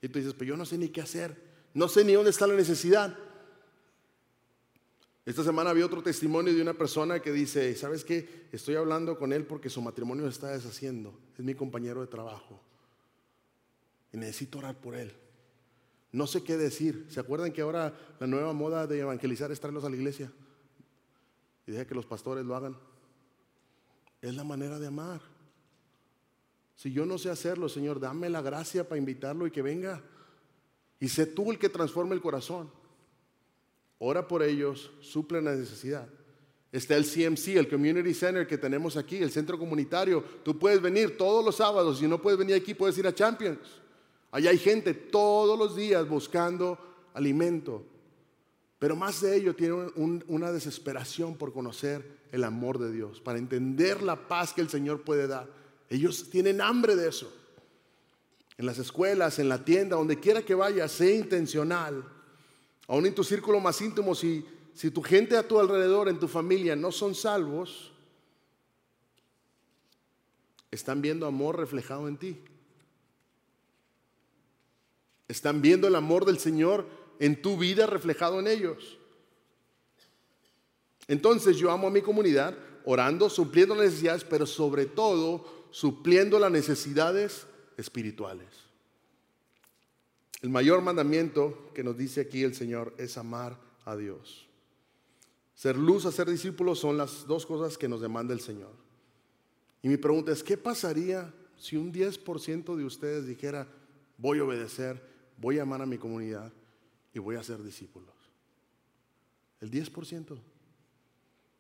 Y 0.02 0.09
tú 0.09 0.18
dices, 0.18 0.35
pero 0.35 0.50
yo 0.50 0.56
no 0.56 0.64
sé 0.64 0.78
ni 0.78 0.88
qué 0.88 1.00
hacer, 1.00 1.37
no 1.74 1.88
sé 1.88 2.04
ni 2.04 2.12
dónde 2.12 2.30
está 2.30 2.46
la 2.46 2.54
necesidad. 2.54 3.16
Esta 5.24 5.44
semana 5.44 5.70
había 5.70 5.87
otro 5.87 6.02
testimonio 6.02 6.54
de 6.54 6.62
una 6.62 6.74
persona 6.74 7.20
que 7.20 7.33
dice, 7.33 7.74
¿sabes 7.74 8.04
qué? 8.04 8.48
Estoy 8.52 8.74
hablando 8.76 9.18
con 9.18 9.33
él 9.33 9.44
porque 9.44 9.70
su 9.70 9.80
matrimonio 9.83 10.24
se 10.24 10.30
está 10.30 10.48
deshaciendo. 10.48 11.18
Es 11.38 11.44
mi 11.44 11.54
compañero 11.54 12.00
de 12.00 12.06
trabajo. 12.06 12.61
Y 14.12 14.16
necesito 14.16 14.59
orar 14.59 14.76
por 14.76 14.96
él. 14.96 15.12
No 16.12 16.26
sé 16.26 16.42
qué 16.42 16.56
decir. 16.56 17.06
¿Se 17.11 17.20
acuerdan 17.20 17.52
que 17.52 17.61
ahora 17.61 17.94
la 18.18 18.26
nueva 18.26 18.52
moda 18.52 18.87
de 18.87 19.00
evangelizar 19.00 19.52
es 19.52 19.61
traerlos 19.61 19.85
a 19.85 19.90
la 19.90 19.96
iglesia? 19.96 20.33
Y 21.70 21.87
que 21.87 21.94
los 21.94 22.06
pastores 22.06 22.44
lo 22.44 22.56
hagan. 22.56 22.76
Es 24.20 24.35
la 24.35 24.42
manera 24.42 24.78
de 24.78 24.88
amar. 24.88 25.20
Si 26.74 26.90
yo 26.92 27.06
no 27.06 27.16
sé 27.16 27.30
hacerlo, 27.30 27.68
Señor, 27.68 28.00
dame 28.00 28.28
la 28.28 28.42
gracia 28.42 28.88
para 28.88 28.98
invitarlo 28.98 29.46
y 29.46 29.50
que 29.50 29.62
venga. 29.62 30.02
Y 30.98 31.09
sé 31.09 31.26
tú 31.26 31.52
el 31.52 31.59
que 31.59 31.68
transforme 31.68 32.14
el 32.14 32.20
corazón. 32.20 32.70
Ora 33.98 34.26
por 34.26 34.42
ellos, 34.42 34.90
suple 35.00 35.40
la 35.40 35.54
necesidad. 35.54 36.09
Está 36.72 36.96
el 36.96 37.04
CMC, 37.04 37.56
el 37.56 37.68
Community 37.68 38.14
Center 38.14 38.46
que 38.46 38.59
tenemos 38.59 38.96
aquí, 38.96 39.18
el 39.18 39.30
centro 39.30 39.59
comunitario. 39.59 40.24
Tú 40.42 40.59
puedes 40.59 40.80
venir 40.80 41.16
todos 41.16 41.44
los 41.44 41.56
sábados. 41.56 41.98
Si 41.98 42.09
no 42.09 42.20
puedes 42.20 42.38
venir 42.38 42.56
aquí, 42.56 42.74
puedes 42.74 42.98
ir 42.98 43.06
a 43.06 43.14
Champions. 43.14 43.80
Allá 44.33 44.50
hay 44.50 44.59
gente 44.59 44.94
todos 44.94 45.59
los 45.59 45.76
días 45.76 46.09
buscando 46.09 46.78
alimento. 47.14 47.85
Pero 48.81 48.97
más 48.97 49.21
de 49.21 49.37
ello 49.37 49.55
tiene 49.55 49.93
una 50.27 50.51
desesperación 50.53 51.37
por 51.37 51.53
conocer 51.53 52.19
el 52.33 52.43
amor 52.45 52.79
de 52.79 52.90
Dios, 52.90 53.21
para 53.21 53.38
entender 53.38 54.03
la 54.03 54.27
paz 54.27 54.55
que 54.55 54.62
el 54.62 54.71
Señor 54.71 55.03
puede 55.03 55.27
dar. 55.27 55.47
Ellos 55.90 56.31
tienen 56.31 56.62
hambre 56.62 56.97
de 56.97 57.11
eso. 57.11 57.31
En 58.57 58.64
las 58.64 58.79
escuelas, 58.79 59.38
en 59.38 59.51
la 59.51 59.66
tienda, 59.66 59.97
donde 59.97 60.19
quiera 60.19 60.40
que 60.40 60.55
vayas, 60.55 60.93
sé 60.93 61.14
intencional. 61.14 62.03
Aún 62.88 63.05
en 63.05 63.14
tu 63.14 63.23
círculo 63.23 63.61
más 63.61 63.79
íntimo, 63.83 64.14
si, 64.14 64.47
si 64.73 64.90
tu 64.90 65.03
gente 65.03 65.37
a 65.37 65.47
tu 65.47 65.61
alrededor, 65.61 66.09
en 66.09 66.19
tu 66.19 66.27
familia, 66.27 66.75
no 66.75 66.90
son 66.90 67.14
salvos, 67.14 67.93
están 70.71 71.03
viendo 71.03 71.27
amor 71.27 71.59
reflejado 71.59 72.09
en 72.09 72.16
ti. 72.16 72.38
Están 75.29 75.61
viendo 75.61 75.87
el 75.87 75.97
amor 75.97 76.25
del 76.25 76.38
Señor 76.38 76.99
en 77.20 77.40
tu 77.40 77.56
vida 77.56 77.87
reflejado 77.87 78.40
en 78.40 78.48
ellos. 78.48 78.98
Entonces 81.06 81.56
yo 81.56 81.70
amo 81.70 81.87
a 81.87 81.90
mi 81.90 82.00
comunidad 82.00 82.56
orando, 82.85 83.30
supliendo 83.30 83.76
necesidades, 83.76 84.24
pero 84.24 84.46
sobre 84.46 84.87
todo 84.87 85.68
supliendo 85.70 86.38
las 86.38 86.50
necesidades 86.50 87.46
espirituales. 87.76 88.48
El 90.42 90.48
mayor 90.48 90.80
mandamiento 90.80 91.70
que 91.74 91.85
nos 91.85 91.96
dice 91.96 92.22
aquí 92.22 92.42
el 92.42 92.54
Señor 92.54 92.94
es 92.96 93.18
amar 93.18 93.61
a 93.85 93.94
Dios. 93.94 94.46
Ser 95.54 95.76
luz, 95.76 96.06
hacer 96.06 96.30
discípulos 96.30 96.78
son 96.78 96.96
las 96.96 97.26
dos 97.26 97.44
cosas 97.44 97.76
que 97.76 97.88
nos 97.88 98.00
demanda 98.00 98.33
el 98.33 98.40
Señor. 98.40 98.72
Y 99.83 99.88
mi 99.88 99.98
pregunta 99.98 100.33
es, 100.33 100.42
¿qué 100.42 100.56
pasaría 100.56 101.35
si 101.59 101.76
un 101.76 101.92
10% 101.92 102.76
de 102.76 102.85
ustedes 102.85 103.26
dijera, 103.26 103.66
voy 104.16 104.38
a 104.38 104.44
obedecer, 104.44 105.02
voy 105.37 105.59
a 105.59 105.62
amar 105.62 105.83
a 105.83 105.87
mi 105.87 105.98
comunidad? 105.98 106.50
Y 107.12 107.18
voy 107.18 107.37
a 107.37 107.42
ser 107.42 107.62
discípulos. 107.62 108.14
El 109.61 109.70
10%. 109.70 110.38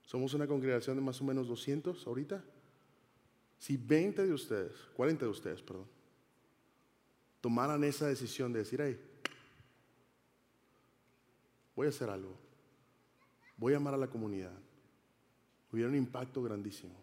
Somos 0.04 0.34
una 0.34 0.46
congregación 0.46 0.96
de 0.96 1.02
más 1.02 1.20
o 1.20 1.24
menos 1.24 1.46
200 1.46 2.06
ahorita. 2.06 2.42
Si 3.58 3.76
20 3.76 4.26
de 4.26 4.32
ustedes, 4.32 4.72
40 4.94 5.24
de 5.26 5.30
ustedes, 5.30 5.62
perdón, 5.62 5.86
tomaran 7.40 7.84
esa 7.84 8.06
decisión 8.06 8.52
de 8.52 8.60
decir, 8.60 8.80
hey, 8.80 8.98
voy 11.76 11.86
a 11.86 11.90
hacer 11.90 12.10
algo, 12.10 12.36
voy 13.56 13.74
a 13.74 13.76
amar 13.76 13.94
a 13.94 13.98
la 13.98 14.08
comunidad, 14.08 14.58
hubiera 15.72 15.88
un 15.88 15.96
impacto 15.96 16.42
grandísimo 16.42 16.94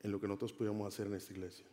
en 0.00 0.12
lo 0.12 0.20
que 0.20 0.28
nosotros 0.28 0.52
podíamos 0.52 0.92
hacer 0.92 1.06
en 1.06 1.14
esta 1.14 1.32
iglesia. 1.32 1.66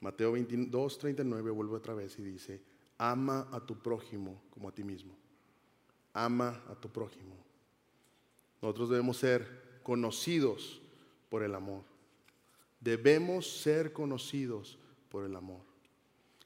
Mateo 0.00 0.32
22, 0.32 0.98
39 0.98 1.50
vuelve 1.50 1.76
otra 1.76 1.94
vez 1.94 2.18
y 2.18 2.22
dice, 2.22 2.60
ama 2.98 3.48
a 3.52 3.60
tu 3.60 3.78
prójimo 3.78 4.40
como 4.50 4.68
a 4.68 4.72
ti 4.72 4.84
mismo. 4.84 5.14
Ama 6.12 6.62
a 6.68 6.74
tu 6.74 6.88
prójimo. 6.88 7.34
Nosotros 8.60 8.90
debemos 8.90 9.16
ser 9.16 9.80
conocidos 9.82 10.80
por 11.28 11.42
el 11.42 11.54
amor. 11.54 11.82
Debemos 12.80 13.60
ser 13.60 13.92
conocidos 13.92 14.78
por 15.08 15.24
el 15.24 15.34
amor. 15.34 15.60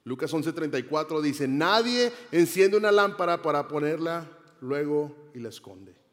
Lucas 0.05 0.33
11:34 0.33 1.21
dice, 1.21 1.49
nadie 1.49 2.13
enciende 2.31 2.77
una 2.77 2.93
lámpara 2.93 3.43
para 3.43 3.67
ponerla 3.67 4.27
luego 4.61 5.31
y 5.35 5.41
la 5.41 5.49
esconde. 5.49 6.06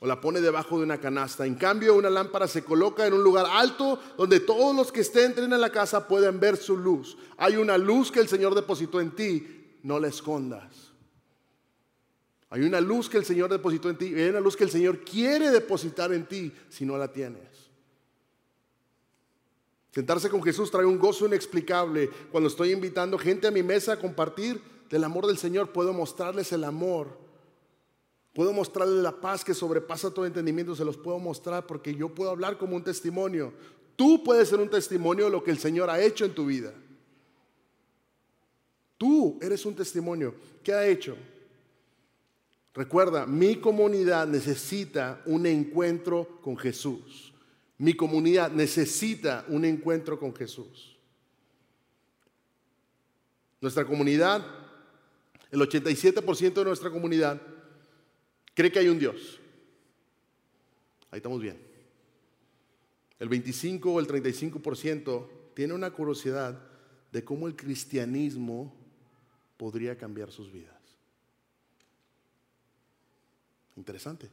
O 0.00 0.06
la 0.06 0.20
pone 0.20 0.40
debajo 0.40 0.78
de 0.78 0.84
una 0.84 0.98
canasta. 0.98 1.44
En 1.44 1.56
cambio, 1.56 1.96
una 1.96 2.10
lámpara 2.10 2.46
se 2.46 2.62
coloca 2.62 3.06
en 3.06 3.14
un 3.14 3.24
lugar 3.24 3.46
alto 3.50 3.98
donde 4.16 4.40
todos 4.40 4.74
los 4.76 4.92
que 4.92 5.00
estén 5.00 5.34
en 5.36 5.60
la 5.60 5.70
casa 5.70 6.06
pueden 6.06 6.38
ver 6.38 6.56
su 6.56 6.76
luz. 6.76 7.16
Hay 7.36 7.56
una 7.56 7.76
luz 7.76 8.12
que 8.12 8.20
el 8.20 8.28
Señor 8.28 8.54
depositó 8.54 9.00
en 9.00 9.10
ti 9.10 9.58
no 9.82 9.98
la 9.98 10.08
escondas. 10.08 10.92
Hay 12.50 12.62
una 12.62 12.80
luz 12.80 13.08
que 13.08 13.18
el 13.18 13.24
Señor 13.24 13.50
depositó 13.50 13.90
en 13.90 13.98
ti, 13.98 14.14
hay 14.14 14.30
una 14.30 14.40
luz 14.40 14.56
que 14.56 14.64
el 14.64 14.70
Señor 14.70 15.00
quiere 15.04 15.50
depositar 15.50 16.12
en 16.12 16.26
ti 16.26 16.52
si 16.68 16.86
no 16.86 16.96
la 16.96 17.12
tienes. 17.12 17.68
Sentarse 19.92 20.30
con 20.30 20.42
Jesús 20.42 20.70
trae 20.70 20.86
un 20.86 20.98
gozo 20.98 21.26
inexplicable. 21.26 22.08
Cuando 22.30 22.48
estoy 22.48 22.72
invitando 22.72 23.18
gente 23.18 23.48
a 23.48 23.50
mi 23.50 23.62
mesa 23.62 23.94
a 23.94 23.98
compartir 23.98 24.62
del 24.88 25.04
amor 25.04 25.26
del 25.26 25.38
Señor, 25.38 25.72
puedo 25.72 25.92
mostrarles 25.92 26.52
el 26.52 26.64
amor. 26.64 27.27
Puedo 28.38 28.52
mostrarles 28.52 29.02
la 29.02 29.20
paz 29.20 29.44
que 29.44 29.52
sobrepasa 29.52 30.14
todo 30.14 30.24
entendimiento, 30.24 30.76
se 30.76 30.84
los 30.84 30.96
puedo 30.96 31.18
mostrar 31.18 31.66
porque 31.66 31.92
yo 31.92 32.14
puedo 32.14 32.30
hablar 32.30 32.56
como 32.56 32.76
un 32.76 32.84
testimonio. 32.84 33.52
Tú 33.96 34.22
puedes 34.22 34.48
ser 34.48 34.60
un 34.60 34.70
testimonio 34.70 35.24
de 35.24 35.32
lo 35.32 35.42
que 35.42 35.50
el 35.50 35.58
Señor 35.58 35.90
ha 35.90 36.00
hecho 36.00 36.24
en 36.24 36.32
tu 36.36 36.46
vida. 36.46 36.72
Tú 38.96 39.40
eres 39.42 39.66
un 39.66 39.74
testimonio. 39.74 40.36
¿Qué 40.62 40.72
ha 40.72 40.86
hecho? 40.86 41.16
Recuerda, 42.74 43.26
mi 43.26 43.56
comunidad 43.56 44.28
necesita 44.28 45.20
un 45.26 45.44
encuentro 45.44 46.40
con 46.40 46.56
Jesús. 46.56 47.34
Mi 47.76 47.94
comunidad 47.94 48.52
necesita 48.52 49.46
un 49.48 49.64
encuentro 49.64 50.16
con 50.16 50.32
Jesús. 50.32 50.96
Nuestra 53.60 53.84
comunidad, 53.84 54.46
el 55.50 55.58
87% 55.58 56.52
de 56.52 56.64
nuestra 56.64 56.88
comunidad 56.88 57.57
cree 58.58 58.72
que 58.72 58.80
hay 58.80 58.88
un 58.88 58.98
Dios. 58.98 59.38
Ahí 61.12 61.18
estamos 61.18 61.40
bien. 61.40 61.56
El 63.20 63.28
25 63.28 63.92
o 63.92 64.00
el 64.00 64.08
35% 64.08 65.28
tiene 65.54 65.74
una 65.74 65.92
curiosidad 65.92 66.60
de 67.12 67.22
cómo 67.22 67.46
el 67.46 67.54
cristianismo 67.54 68.74
podría 69.56 69.96
cambiar 69.96 70.32
sus 70.32 70.50
vidas. 70.50 70.74
Interesante. 73.76 74.28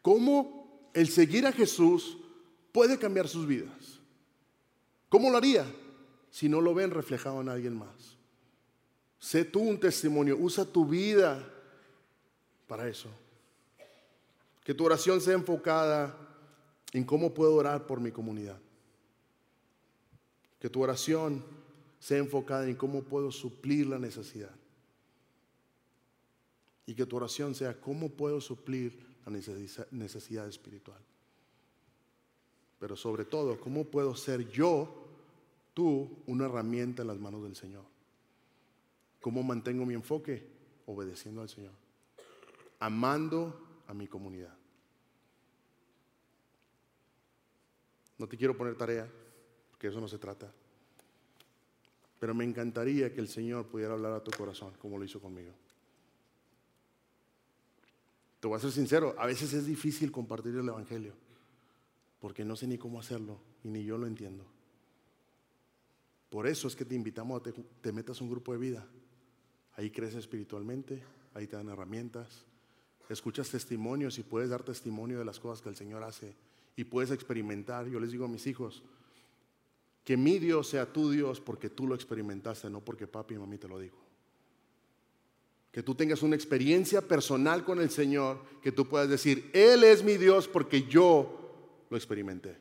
¿Cómo 0.00 0.90
el 0.94 1.08
seguir 1.08 1.44
a 1.44 1.50
Jesús 1.50 2.18
puede 2.70 3.00
cambiar 3.00 3.26
sus 3.26 3.48
vidas? 3.48 3.98
¿Cómo 5.08 5.28
lo 5.28 5.38
haría 5.38 5.66
si 6.30 6.48
no 6.48 6.60
lo 6.60 6.72
ven 6.72 6.92
reflejado 6.92 7.40
en 7.40 7.48
alguien 7.48 7.76
más? 7.76 8.16
Sé 9.18 9.44
tú 9.44 9.58
un 9.58 9.80
testimonio, 9.80 10.36
usa 10.38 10.64
tu 10.64 10.86
vida 10.86 11.51
para 12.72 12.88
eso. 12.88 13.10
Que 14.64 14.72
tu 14.72 14.86
oración 14.86 15.20
sea 15.20 15.34
enfocada 15.34 16.16
en 16.94 17.04
cómo 17.04 17.34
puedo 17.34 17.54
orar 17.54 17.86
por 17.86 18.00
mi 18.00 18.10
comunidad. 18.10 18.58
Que 20.58 20.70
tu 20.70 20.80
oración 20.80 21.44
sea 22.00 22.16
enfocada 22.16 22.66
en 22.66 22.74
cómo 22.74 23.02
puedo 23.02 23.30
suplir 23.30 23.86
la 23.88 23.98
necesidad. 23.98 24.54
Y 26.86 26.94
que 26.94 27.04
tu 27.04 27.14
oración 27.14 27.54
sea 27.54 27.78
cómo 27.78 28.08
puedo 28.08 28.40
suplir 28.40 28.98
la 29.26 29.32
necesidad 29.90 30.48
espiritual. 30.48 31.02
Pero 32.78 32.96
sobre 32.96 33.26
todo, 33.26 33.60
cómo 33.60 33.84
puedo 33.84 34.16
ser 34.16 34.48
yo, 34.48 35.08
tú, 35.74 36.22
una 36.26 36.46
herramienta 36.46 37.02
en 37.02 37.08
las 37.08 37.18
manos 37.18 37.42
del 37.42 37.54
Señor. 37.54 37.84
¿Cómo 39.20 39.42
mantengo 39.42 39.84
mi 39.84 39.92
enfoque? 39.92 40.42
Obedeciendo 40.86 41.42
al 41.42 41.50
Señor. 41.50 41.81
Amando 42.82 43.84
a 43.86 43.94
mi 43.94 44.08
comunidad. 44.08 44.52
No 48.18 48.26
te 48.26 48.36
quiero 48.36 48.56
poner 48.56 48.74
tarea, 48.74 49.08
porque 49.70 49.86
eso 49.86 50.00
no 50.00 50.08
se 50.08 50.18
trata. 50.18 50.52
Pero 52.18 52.34
me 52.34 52.42
encantaría 52.44 53.14
que 53.14 53.20
el 53.20 53.28
Señor 53.28 53.68
pudiera 53.68 53.92
hablar 53.92 54.14
a 54.14 54.24
tu 54.24 54.32
corazón 54.32 54.74
como 54.80 54.98
lo 54.98 55.04
hizo 55.04 55.20
conmigo. 55.20 55.52
Te 58.40 58.48
voy 58.48 58.56
a 58.56 58.60
ser 58.60 58.72
sincero, 58.72 59.14
a 59.16 59.26
veces 59.26 59.52
es 59.52 59.64
difícil 59.64 60.10
compartir 60.10 60.56
el 60.56 60.68
Evangelio, 60.68 61.14
porque 62.18 62.44
no 62.44 62.56
sé 62.56 62.66
ni 62.66 62.78
cómo 62.78 62.98
hacerlo 62.98 63.38
y 63.62 63.68
ni 63.68 63.84
yo 63.84 63.96
lo 63.96 64.08
entiendo. 64.08 64.44
Por 66.30 66.48
eso 66.48 66.66
es 66.66 66.74
que 66.74 66.84
te 66.84 66.96
invitamos 66.96 67.40
a 67.40 67.44
que 67.44 67.52
te 67.52 67.92
metas 67.92 68.20
a 68.20 68.24
un 68.24 68.30
grupo 68.30 68.52
de 68.52 68.58
vida. 68.58 68.84
Ahí 69.74 69.92
creces 69.92 70.16
espiritualmente, 70.16 71.00
ahí 71.34 71.46
te 71.46 71.54
dan 71.54 71.68
herramientas, 71.68 72.44
escuchas 73.08 73.50
testimonios 73.50 74.18
y 74.18 74.22
puedes 74.22 74.50
dar 74.50 74.62
testimonio 74.62 75.18
de 75.18 75.24
las 75.24 75.40
cosas 75.40 75.62
que 75.62 75.68
el 75.68 75.76
Señor 75.76 76.02
hace 76.02 76.34
y 76.76 76.84
puedes 76.84 77.10
experimentar. 77.10 77.86
Yo 77.86 78.00
les 78.00 78.12
digo 78.12 78.24
a 78.24 78.28
mis 78.28 78.46
hijos, 78.46 78.82
que 80.04 80.16
mi 80.16 80.38
Dios 80.38 80.68
sea 80.68 80.92
tu 80.92 81.10
Dios 81.10 81.40
porque 81.40 81.70
tú 81.70 81.86
lo 81.86 81.94
experimentaste, 81.94 82.68
no 82.70 82.80
porque 82.80 83.06
papi 83.06 83.34
y 83.34 83.38
mami 83.38 83.58
te 83.58 83.68
lo 83.68 83.78
dijo. 83.78 83.98
Que 85.70 85.82
tú 85.82 85.94
tengas 85.94 86.22
una 86.22 86.36
experiencia 86.36 87.00
personal 87.00 87.64
con 87.64 87.80
el 87.80 87.90
Señor, 87.90 88.42
que 88.60 88.72
tú 88.72 88.88
puedas 88.88 89.08
decir, 89.08 89.50
Él 89.54 89.84
es 89.84 90.02
mi 90.02 90.16
Dios 90.16 90.48
porque 90.48 90.82
yo 90.82 91.86
lo 91.88 91.96
experimenté. 91.96 92.58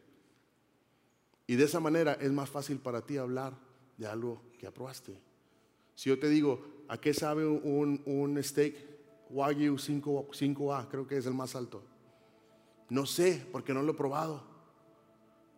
Y 1.47 1.55
de 1.55 1.65
esa 1.65 1.79
manera 1.79 2.13
es 2.13 2.31
más 2.31 2.49
fácil 2.49 2.77
para 2.77 3.05
ti 3.05 3.17
hablar 3.17 3.57
de 3.97 4.07
algo 4.07 4.41
que 4.57 4.67
aprobaste. 4.67 5.19
Si 5.95 6.09
yo 6.09 6.17
te 6.17 6.29
digo, 6.29 6.65
¿a 6.87 6.99
qué 6.99 7.13
sabe 7.13 7.45
un, 7.45 8.01
un 8.05 8.41
steak 8.41 8.90
Wagyu 9.31 9.77
5, 9.77 10.27
5A? 10.31 10.87
Creo 10.89 11.07
que 11.07 11.17
es 11.17 11.25
el 11.25 11.33
más 11.33 11.55
alto. 11.55 11.83
No 12.89 13.05
sé, 13.05 13.45
porque 13.51 13.73
no 13.73 13.81
lo 13.81 13.93
he 13.93 13.95
probado. 13.95 14.43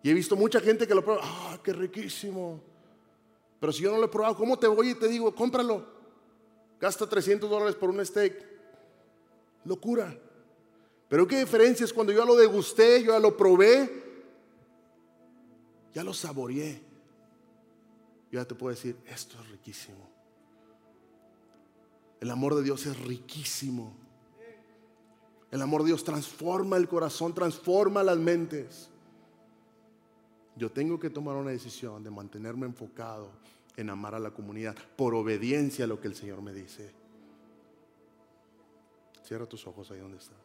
Y 0.04 0.10
he 0.10 0.14
visto 0.14 0.36
mucha 0.36 0.60
gente 0.60 0.88
que 0.88 0.94
lo 0.94 1.04
prueba. 1.04 1.22
¡Ah, 1.24 1.60
qué 1.64 1.74
riquísimo! 1.74 2.62
Pero 3.60 3.72
si 3.72 3.84
yo 3.84 3.92
no 3.92 3.98
lo 3.98 4.06
he 4.06 4.10
probado, 4.10 4.36
¿cómo 4.36 4.60
te 4.60 4.68
voy 4.68 4.90
y 4.90 4.96
te 4.96 5.08
digo, 5.08 5.34
cómpralo? 5.34 5.86
Gasta 6.80 7.08
300 7.08 7.50
dólares 7.50 7.76
por 7.76 7.90
un 7.90 8.06
steak. 8.06 8.46
Locura. 9.66 10.16
Pero 11.08 11.26
qué 11.26 11.40
diferencia 11.40 11.86
es 11.86 11.94
cuando 11.94 12.12
yo 12.12 12.20
ya 12.20 12.26
lo 12.26 12.36
degusté, 12.36 13.04
yo 13.04 13.14
ya 13.14 13.20
lo 13.20 13.38
probé, 13.38 14.04
ya 15.94 16.04
lo 16.04 16.14
saboreé. 16.14 16.82
Yo 18.32 18.42
ya 18.42 18.46
te 18.46 18.56
puedo 18.56 18.76
decir, 18.76 18.98
esto 19.08 19.38
es 19.42 19.50
riquísimo. 19.50 20.13
El 22.24 22.32
amor 22.32 22.56
de 22.56 22.64
Dios 22.64 22.86
es 22.86 22.98
riquísimo. 23.02 23.92
El 25.52 25.62
amor 25.62 25.82
de 25.82 25.88
Dios 25.88 26.06
transforma 26.06 26.78
el 26.78 26.88
corazón, 26.88 27.34
transforma 27.34 28.02
las 28.02 28.18
mentes. 28.18 28.90
Yo 30.56 30.72
tengo 30.72 30.98
que 30.98 31.10
tomar 31.10 31.36
una 31.36 31.52
decisión 31.52 32.02
de 32.02 32.10
mantenerme 32.12 32.66
enfocado 32.66 33.30
en 33.76 33.90
amar 33.90 34.16
a 34.16 34.20
la 34.20 34.32
comunidad 34.32 34.74
por 34.96 35.14
obediencia 35.16 35.84
a 35.84 35.88
lo 35.90 36.00
que 36.00 36.08
el 36.08 36.16
Señor 36.16 36.42
me 36.42 36.54
dice. 36.54 36.94
Cierra 39.26 39.46
tus 39.46 39.68
ojos 39.68 39.92
ahí 39.92 40.00
donde 40.00 40.20
estás. 40.20 40.38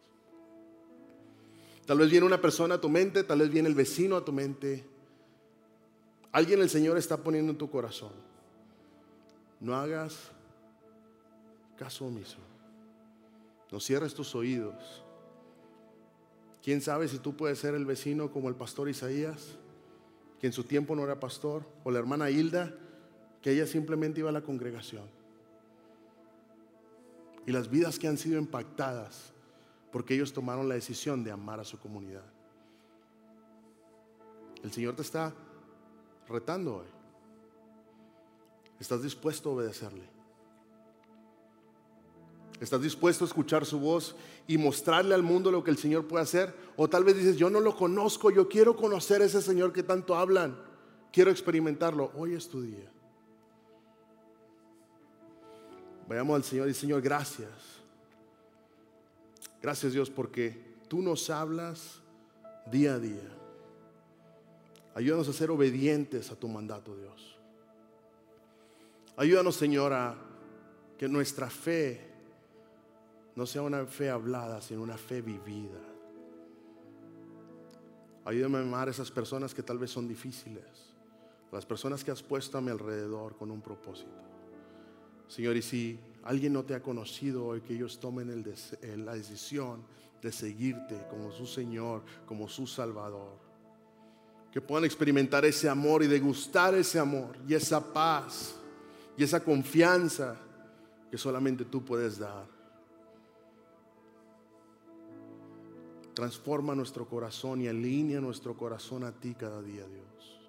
Tal 1.86 1.96
vez 1.96 2.10
viene 2.10 2.26
una 2.26 2.40
persona 2.40 2.74
a 2.74 2.80
tu 2.80 2.88
mente, 2.88 3.22
tal 3.22 3.38
vez 3.38 3.50
viene 3.50 3.68
el 3.68 3.76
vecino 3.76 4.16
a 4.16 4.24
tu 4.24 4.32
mente. 4.32 4.84
Alguien 6.32 6.60
el 6.60 6.70
Señor 6.70 6.98
está 6.98 7.18
poniendo 7.18 7.52
en 7.52 7.58
tu 7.58 7.70
corazón. 7.70 8.14
No 9.60 9.76
hagas 9.76 10.32
caso 11.78 12.04
omiso. 12.04 12.38
No 13.70 13.80
cierres 13.80 14.14
tus 14.14 14.34
oídos. 14.34 15.04
¿Quién 16.62 16.82
sabe 16.82 17.08
si 17.08 17.18
tú 17.18 17.36
puedes 17.36 17.58
ser 17.58 17.74
el 17.74 17.86
vecino 17.86 18.30
como 18.30 18.48
el 18.48 18.54
pastor 18.54 18.88
Isaías? 18.88 19.56
que 20.38 20.46
en 20.46 20.52
su 20.52 20.64
tiempo 20.64 20.94
no 20.94 21.04
era 21.04 21.18
pastor, 21.18 21.64
o 21.84 21.90
la 21.90 21.98
hermana 21.98 22.30
Hilda, 22.30 22.72
que 23.42 23.52
ella 23.52 23.66
simplemente 23.66 24.20
iba 24.20 24.30
a 24.30 24.32
la 24.32 24.42
congregación. 24.42 25.04
Y 27.46 27.52
las 27.52 27.68
vidas 27.68 27.98
que 27.98 28.08
han 28.08 28.18
sido 28.18 28.38
impactadas 28.38 29.32
porque 29.90 30.14
ellos 30.14 30.32
tomaron 30.32 30.68
la 30.68 30.74
decisión 30.74 31.24
de 31.24 31.30
amar 31.30 31.60
a 31.60 31.64
su 31.64 31.78
comunidad. 31.78 32.24
El 34.62 34.70
Señor 34.70 34.94
te 34.96 35.02
está 35.02 35.32
retando 36.28 36.76
hoy. 36.76 36.86
¿Estás 38.78 39.02
dispuesto 39.02 39.50
a 39.50 39.52
obedecerle? 39.54 40.17
¿Estás 42.60 42.82
dispuesto 42.82 43.24
a 43.24 43.28
escuchar 43.28 43.64
su 43.64 43.78
voz 43.78 44.16
y 44.48 44.58
mostrarle 44.58 45.14
al 45.14 45.22
mundo 45.22 45.50
lo 45.52 45.62
que 45.62 45.70
el 45.70 45.78
Señor 45.78 46.06
puede 46.06 46.24
hacer? 46.24 46.52
O 46.76 46.88
tal 46.88 47.04
vez 47.04 47.16
dices, 47.16 47.36
yo 47.36 47.50
no 47.50 47.60
lo 47.60 47.76
conozco, 47.76 48.30
yo 48.30 48.48
quiero 48.48 48.74
conocer 48.74 49.22
a 49.22 49.26
ese 49.26 49.40
Señor 49.40 49.72
que 49.72 49.84
tanto 49.84 50.16
hablan, 50.16 50.58
quiero 51.12 51.30
experimentarlo. 51.30 52.10
Hoy 52.16 52.34
es 52.34 52.48
tu 52.48 52.62
día. 52.62 52.90
Vayamos 56.08 56.36
al 56.36 56.44
Señor 56.44 56.68
y 56.68 56.74
Señor, 56.74 57.00
gracias. 57.00 57.50
Gracias 59.62 59.92
Dios 59.92 60.10
porque 60.10 60.76
tú 60.88 61.00
nos 61.00 61.30
hablas 61.30 62.00
día 62.70 62.94
a 62.94 62.98
día. 62.98 63.38
Ayúdanos 64.94 65.28
a 65.28 65.32
ser 65.32 65.50
obedientes 65.52 66.32
a 66.32 66.34
tu 66.34 66.48
mandato, 66.48 66.96
Dios. 66.96 67.36
Ayúdanos, 69.16 69.54
Señor, 69.54 69.92
a 69.92 70.16
que 70.96 71.08
nuestra 71.08 71.50
fe 71.50 72.07
no 73.38 73.46
sea 73.46 73.62
una 73.62 73.86
fe 73.86 74.10
hablada, 74.10 74.60
sino 74.60 74.82
una 74.82 74.98
fe 74.98 75.22
vivida. 75.22 75.78
Ayúdame 78.24 78.58
a 78.58 78.62
amar 78.62 78.88
a 78.88 78.90
esas 78.90 79.12
personas 79.12 79.54
que 79.54 79.62
tal 79.62 79.78
vez 79.78 79.92
son 79.92 80.08
difíciles, 80.08 80.64
las 81.52 81.64
personas 81.64 82.02
que 82.02 82.10
has 82.10 82.20
puesto 82.20 82.58
a 82.58 82.60
mi 82.60 82.72
alrededor 82.72 83.36
con 83.36 83.52
un 83.52 83.62
propósito. 83.62 84.10
Señor, 85.28 85.56
y 85.56 85.62
si 85.62 86.00
alguien 86.24 86.52
no 86.52 86.64
te 86.64 86.74
ha 86.74 86.82
conocido 86.82 87.46
hoy, 87.46 87.60
que 87.60 87.74
ellos 87.74 88.00
tomen 88.00 88.44
la 89.04 89.14
decisión 89.14 89.84
de 90.20 90.32
seguirte 90.32 91.06
como 91.08 91.30
su 91.30 91.46
Señor, 91.46 92.02
como 92.26 92.48
su 92.48 92.66
Salvador. 92.66 93.38
Que 94.50 94.60
puedan 94.60 94.84
experimentar 94.84 95.44
ese 95.44 95.68
amor 95.68 96.02
y 96.02 96.08
degustar 96.08 96.74
ese 96.74 96.98
amor 96.98 97.38
y 97.46 97.54
esa 97.54 97.92
paz 97.92 98.56
y 99.16 99.22
esa 99.22 99.38
confianza 99.44 100.34
que 101.08 101.16
solamente 101.16 101.64
tú 101.64 101.84
puedes 101.84 102.18
dar. 102.18 102.57
Transforma 106.18 106.74
nuestro 106.74 107.06
corazón 107.06 107.60
y 107.60 107.68
alinea 107.68 108.20
nuestro 108.20 108.56
corazón 108.56 109.04
a 109.04 109.12
ti 109.12 109.36
cada 109.36 109.62
día, 109.62 109.86
Dios. 109.86 110.40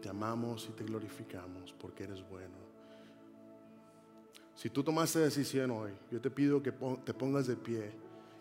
Te 0.00 0.08
amamos 0.08 0.66
y 0.70 0.72
te 0.72 0.84
glorificamos 0.84 1.74
porque 1.78 2.04
eres 2.04 2.26
bueno. 2.26 2.54
Si 4.54 4.70
tú 4.70 4.82
tomaste 4.82 5.18
decisión 5.18 5.70
hoy, 5.70 5.90
yo 6.10 6.18
te 6.18 6.30
pido 6.30 6.62
que 6.62 6.72
te 7.04 7.12
pongas 7.12 7.46
de 7.46 7.56
pie. 7.56 7.92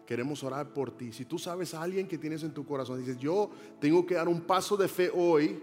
Queremos 0.05 0.45
orar 0.45 0.69
por 0.69 0.91
ti. 0.91 1.11
Si 1.11 1.25
tú 1.25 1.37
sabes 1.37 1.73
a 1.73 1.81
alguien 1.81 2.07
que 2.07 2.17
tienes 2.17 2.43
en 2.43 2.53
tu 2.53 2.65
corazón, 2.65 2.99
dices, 2.99 3.17
yo 3.17 3.49
tengo 3.81 4.05
que 4.05 4.15
dar 4.15 4.29
un 4.29 4.39
paso 4.39 4.77
de 4.77 4.87
fe 4.87 5.11
hoy, 5.13 5.61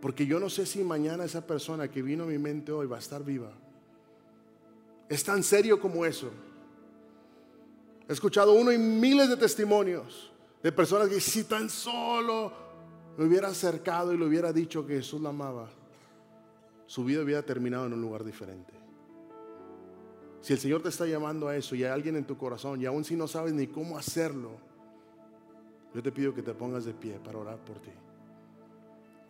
porque 0.00 0.24
yo 0.24 0.40
no 0.40 0.48
sé 0.48 0.64
si 0.64 0.82
mañana 0.82 1.24
esa 1.24 1.46
persona 1.46 1.90
que 1.90 2.00
vino 2.00 2.24
a 2.24 2.28
mi 2.28 2.38
mente 2.38 2.72
hoy 2.72 2.86
va 2.86 2.96
a 2.96 3.00
estar 3.00 3.22
viva. 3.22 3.52
Es 5.10 5.22
tan 5.22 5.42
serio 5.42 5.78
como 5.78 6.06
eso. 6.06 6.30
He 8.12 8.14
escuchado 8.14 8.52
uno 8.52 8.70
y 8.70 8.76
miles 8.76 9.30
de 9.30 9.38
testimonios 9.38 10.30
de 10.62 10.70
personas 10.70 11.08
que 11.08 11.18
si 11.18 11.44
tan 11.44 11.70
solo 11.70 12.52
me 13.16 13.24
hubiera 13.24 13.48
acercado 13.48 14.12
y 14.12 14.18
le 14.18 14.26
hubiera 14.26 14.52
dicho 14.52 14.86
que 14.86 14.96
Jesús 14.96 15.18
la 15.22 15.30
amaba, 15.30 15.70
su 16.84 17.06
vida 17.06 17.22
hubiera 17.22 17.40
terminado 17.40 17.86
en 17.86 17.94
un 17.94 18.02
lugar 18.02 18.22
diferente. 18.22 18.74
Si 20.42 20.52
el 20.52 20.58
Señor 20.58 20.82
te 20.82 20.90
está 20.90 21.06
llamando 21.06 21.48
a 21.48 21.56
eso 21.56 21.74
y 21.74 21.84
hay 21.84 21.90
alguien 21.90 22.16
en 22.16 22.26
tu 22.26 22.36
corazón 22.36 22.82
y 22.82 22.84
aún 22.84 23.02
si 23.02 23.16
no 23.16 23.26
sabes 23.26 23.54
ni 23.54 23.66
cómo 23.66 23.96
hacerlo, 23.96 24.58
yo 25.94 26.02
te 26.02 26.12
pido 26.12 26.34
que 26.34 26.42
te 26.42 26.52
pongas 26.52 26.84
de 26.84 26.92
pie 26.92 27.18
para 27.18 27.38
orar 27.38 27.64
por 27.64 27.78
ti. 27.78 27.92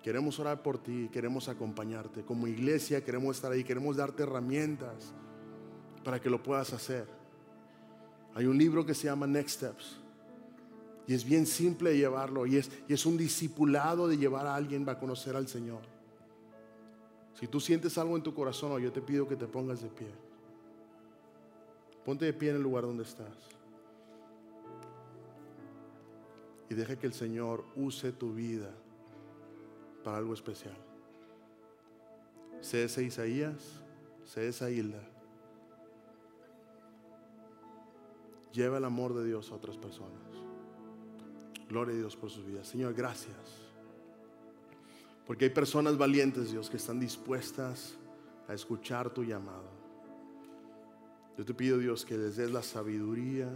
Queremos 0.02 0.40
orar 0.40 0.60
por 0.60 0.78
ti, 0.78 1.08
queremos 1.12 1.48
acompañarte. 1.48 2.24
Como 2.24 2.48
iglesia 2.48 3.04
queremos 3.04 3.36
estar 3.36 3.52
ahí, 3.52 3.62
queremos 3.62 3.96
darte 3.96 4.24
herramientas 4.24 5.14
para 6.02 6.20
que 6.20 6.28
lo 6.28 6.42
puedas 6.42 6.72
hacer. 6.72 7.21
Hay 8.34 8.46
un 8.46 8.56
libro 8.56 8.84
que 8.86 8.94
se 8.94 9.04
llama 9.04 9.26
Next 9.26 9.56
Steps. 9.56 9.98
Y 11.06 11.14
es 11.14 11.24
bien 11.24 11.46
simple 11.46 11.96
llevarlo. 11.96 12.46
Y 12.46 12.56
es, 12.56 12.70
y 12.88 12.94
es 12.94 13.04
un 13.04 13.16
discipulado 13.16 14.08
de 14.08 14.16
llevar 14.16 14.46
a 14.46 14.54
alguien 14.54 14.88
a 14.88 14.98
conocer 14.98 15.36
al 15.36 15.48
Señor. 15.48 15.82
Si 17.34 17.46
tú 17.46 17.60
sientes 17.60 17.98
algo 17.98 18.16
en 18.16 18.22
tu 18.22 18.34
corazón, 18.34 18.80
yo 18.80 18.92
te 18.92 19.02
pido 19.02 19.26
que 19.28 19.36
te 19.36 19.46
pongas 19.46 19.82
de 19.82 19.88
pie. 19.88 20.08
Ponte 22.04 22.24
de 22.24 22.32
pie 22.32 22.50
en 22.50 22.56
el 22.56 22.62
lugar 22.62 22.84
donde 22.84 23.04
estás. 23.04 23.36
Y 26.70 26.74
deja 26.74 26.96
que 26.96 27.06
el 27.06 27.12
Señor 27.12 27.64
use 27.76 28.12
tu 28.12 28.32
vida 28.32 28.70
para 30.02 30.18
algo 30.18 30.34
especial. 30.34 30.76
Sé 32.60 32.86
Isaías, 33.02 33.82
sé 34.24 34.48
esa 34.48 34.70
Hilda. 34.70 35.11
Lleva 38.52 38.78
el 38.78 38.84
amor 38.84 39.14
de 39.14 39.24
Dios 39.24 39.50
a 39.50 39.54
otras 39.54 39.76
personas. 39.76 40.12
Gloria 41.68 41.94
a 41.94 41.98
Dios 41.98 42.16
por 42.16 42.30
sus 42.30 42.44
vidas. 42.44 42.68
Señor, 42.68 42.92
gracias. 42.92 43.62
Porque 45.26 45.46
hay 45.46 45.50
personas 45.50 45.96
valientes, 45.96 46.50
Dios, 46.50 46.68
que 46.68 46.76
están 46.76 47.00
dispuestas 47.00 47.96
a 48.48 48.54
escuchar 48.54 49.10
tu 49.10 49.24
llamado. 49.24 49.70
Yo 51.38 51.44
te 51.44 51.54
pido, 51.54 51.78
Dios, 51.78 52.04
que 52.04 52.18
les 52.18 52.36
des 52.36 52.50
la 52.50 52.62
sabiduría, 52.62 53.48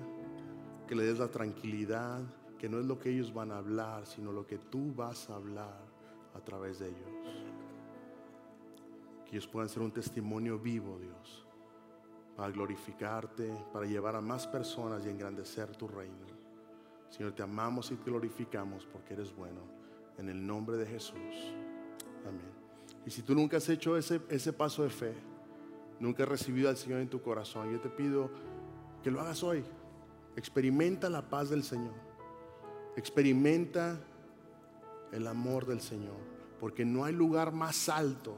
que 0.88 0.94
les 0.94 1.08
des 1.08 1.18
la 1.18 1.28
tranquilidad, 1.28 2.22
que 2.58 2.68
no 2.68 2.78
es 2.78 2.86
lo 2.86 2.98
que 2.98 3.10
ellos 3.10 3.34
van 3.34 3.52
a 3.52 3.58
hablar, 3.58 4.06
sino 4.06 4.32
lo 4.32 4.46
que 4.46 4.56
tú 4.56 4.94
vas 4.94 5.28
a 5.28 5.36
hablar 5.36 5.78
a 6.34 6.40
través 6.40 6.78
de 6.78 6.88
ellos. 6.88 7.44
Que 9.26 9.32
ellos 9.32 9.46
puedan 9.46 9.68
ser 9.68 9.82
un 9.82 9.90
testimonio 9.90 10.58
vivo, 10.58 10.98
Dios, 10.98 11.45
para 12.36 12.50
glorificarte, 12.50 13.50
para 13.72 13.86
llevar 13.86 14.14
a 14.14 14.20
más 14.20 14.46
personas 14.46 15.04
y 15.06 15.08
engrandecer 15.08 15.74
tu 15.74 15.88
reino. 15.88 16.26
Señor, 17.08 17.32
te 17.32 17.42
amamos 17.42 17.90
y 17.90 17.96
te 17.96 18.10
glorificamos 18.10 18.86
porque 18.92 19.14
eres 19.14 19.34
bueno. 19.34 19.60
En 20.18 20.28
el 20.28 20.46
nombre 20.46 20.76
de 20.76 20.86
Jesús. 20.86 21.16
Amén. 22.26 22.52
Y 23.06 23.10
si 23.10 23.22
tú 23.22 23.34
nunca 23.34 23.56
has 23.56 23.68
hecho 23.68 23.96
ese, 23.96 24.20
ese 24.28 24.52
paso 24.52 24.82
de 24.82 24.90
fe, 24.90 25.14
nunca 25.98 26.24
has 26.24 26.28
recibido 26.28 26.68
al 26.68 26.76
Señor 26.76 27.00
en 27.00 27.08
tu 27.08 27.22
corazón, 27.22 27.72
yo 27.72 27.80
te 27.80 27.88
pido 27.88 28.30
que 29.02 29.10
lo 29.10 29.20
hagas 29.20 29.42
hoy. 29.42 29.64
Experimenta 30.36 31.08
la 31.08 31.22
paz 31.22 31.48
del 31.48 31.62
Señor. 31.62 31.94
Experimenta 32.96 33.98
el 35.12 35.26
amor 35.26 35.64
del 35.64 35.80
Señor. 35.80 36.16
Porque 36.60 36.84
no 36.84 37.04
hay 37.04 37.14
lugar 37.14 37.52
más 37.52 37.88
alto. 37.88 38.36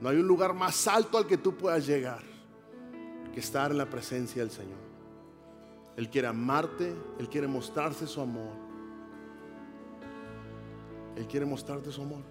No 0.00 0.08
hay 0.08 0.16
un 0.16 0.26
lugar 0.26 0.54
más 0.54 0.88
alto 0.88 1.18
al 1.18 1.26
que 1.26 1.36
tú 1.36 1.56
puedas 1.56 1.86
llegar 1.86 2.37
estar 3.38 3.70
en 3.70 3.78
la 3.78 3.86
presencia 3.86 4.42
del 4.42 4.50
Señor. 4.50 4.78
Él 5.96 6.08
quiere 6.08 6.28
amarte, 6.28 6.94
Él 7.18 7.28
quiere 7.28 7.46
mostrarte 7.46 8.06
su 8.06 8.20
amor. 8.20 8.52
Él 11.16 11.26
quiere 11.26 11.44
mostrarte 11.44 11.90
su 11.90 12.02
amor. 12.02 12.22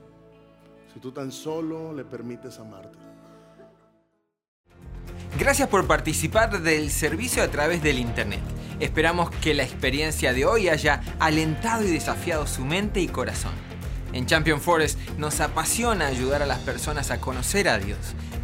Si 0.93 0.99
tú 0.99 1.12
tan 1.12 1.32
solo 1.32 1.91
le 1.93 2.05
permites 2.05 2.60
amarte. 2.60 2.97
Gracias 5.38 5.68
por 5.68 5.86
participar 5.86 6.62
del 6.62 6.89
servicio 6.89 7.43
a 7.43 7.49
través 7.49 7.84
del 7.84 7.99
Internet. 7.99 8.41
Esperamos 8.80 9.30
que 9.30 9.53
la 9.53 9.64
experiencia 9.64 10.34
de 10.34 10.45
hoy 10.45 10.70
haya 10.70 11.01
alentado 11.20 11.84
y 11.84 11.91
desafiado 11.91 12.47
su 12.47 12.64
mente 12.64 13.01
y 13.01 13.08
corazón. 13.08 13.53
En 14.14 14.26
Champion 14.26 14.62
Forest 14.62 14.97
nos 15.18 15.41
apasiona 15.41 16.08
ayudar 16.08 16.41
a 16.41 16.47
las 16.47 16.60
personas 16.60 17.12
a 17.12 17.20
conocer 17.20 17.68
a 17.68 17.78
Dios, 17.78 17.97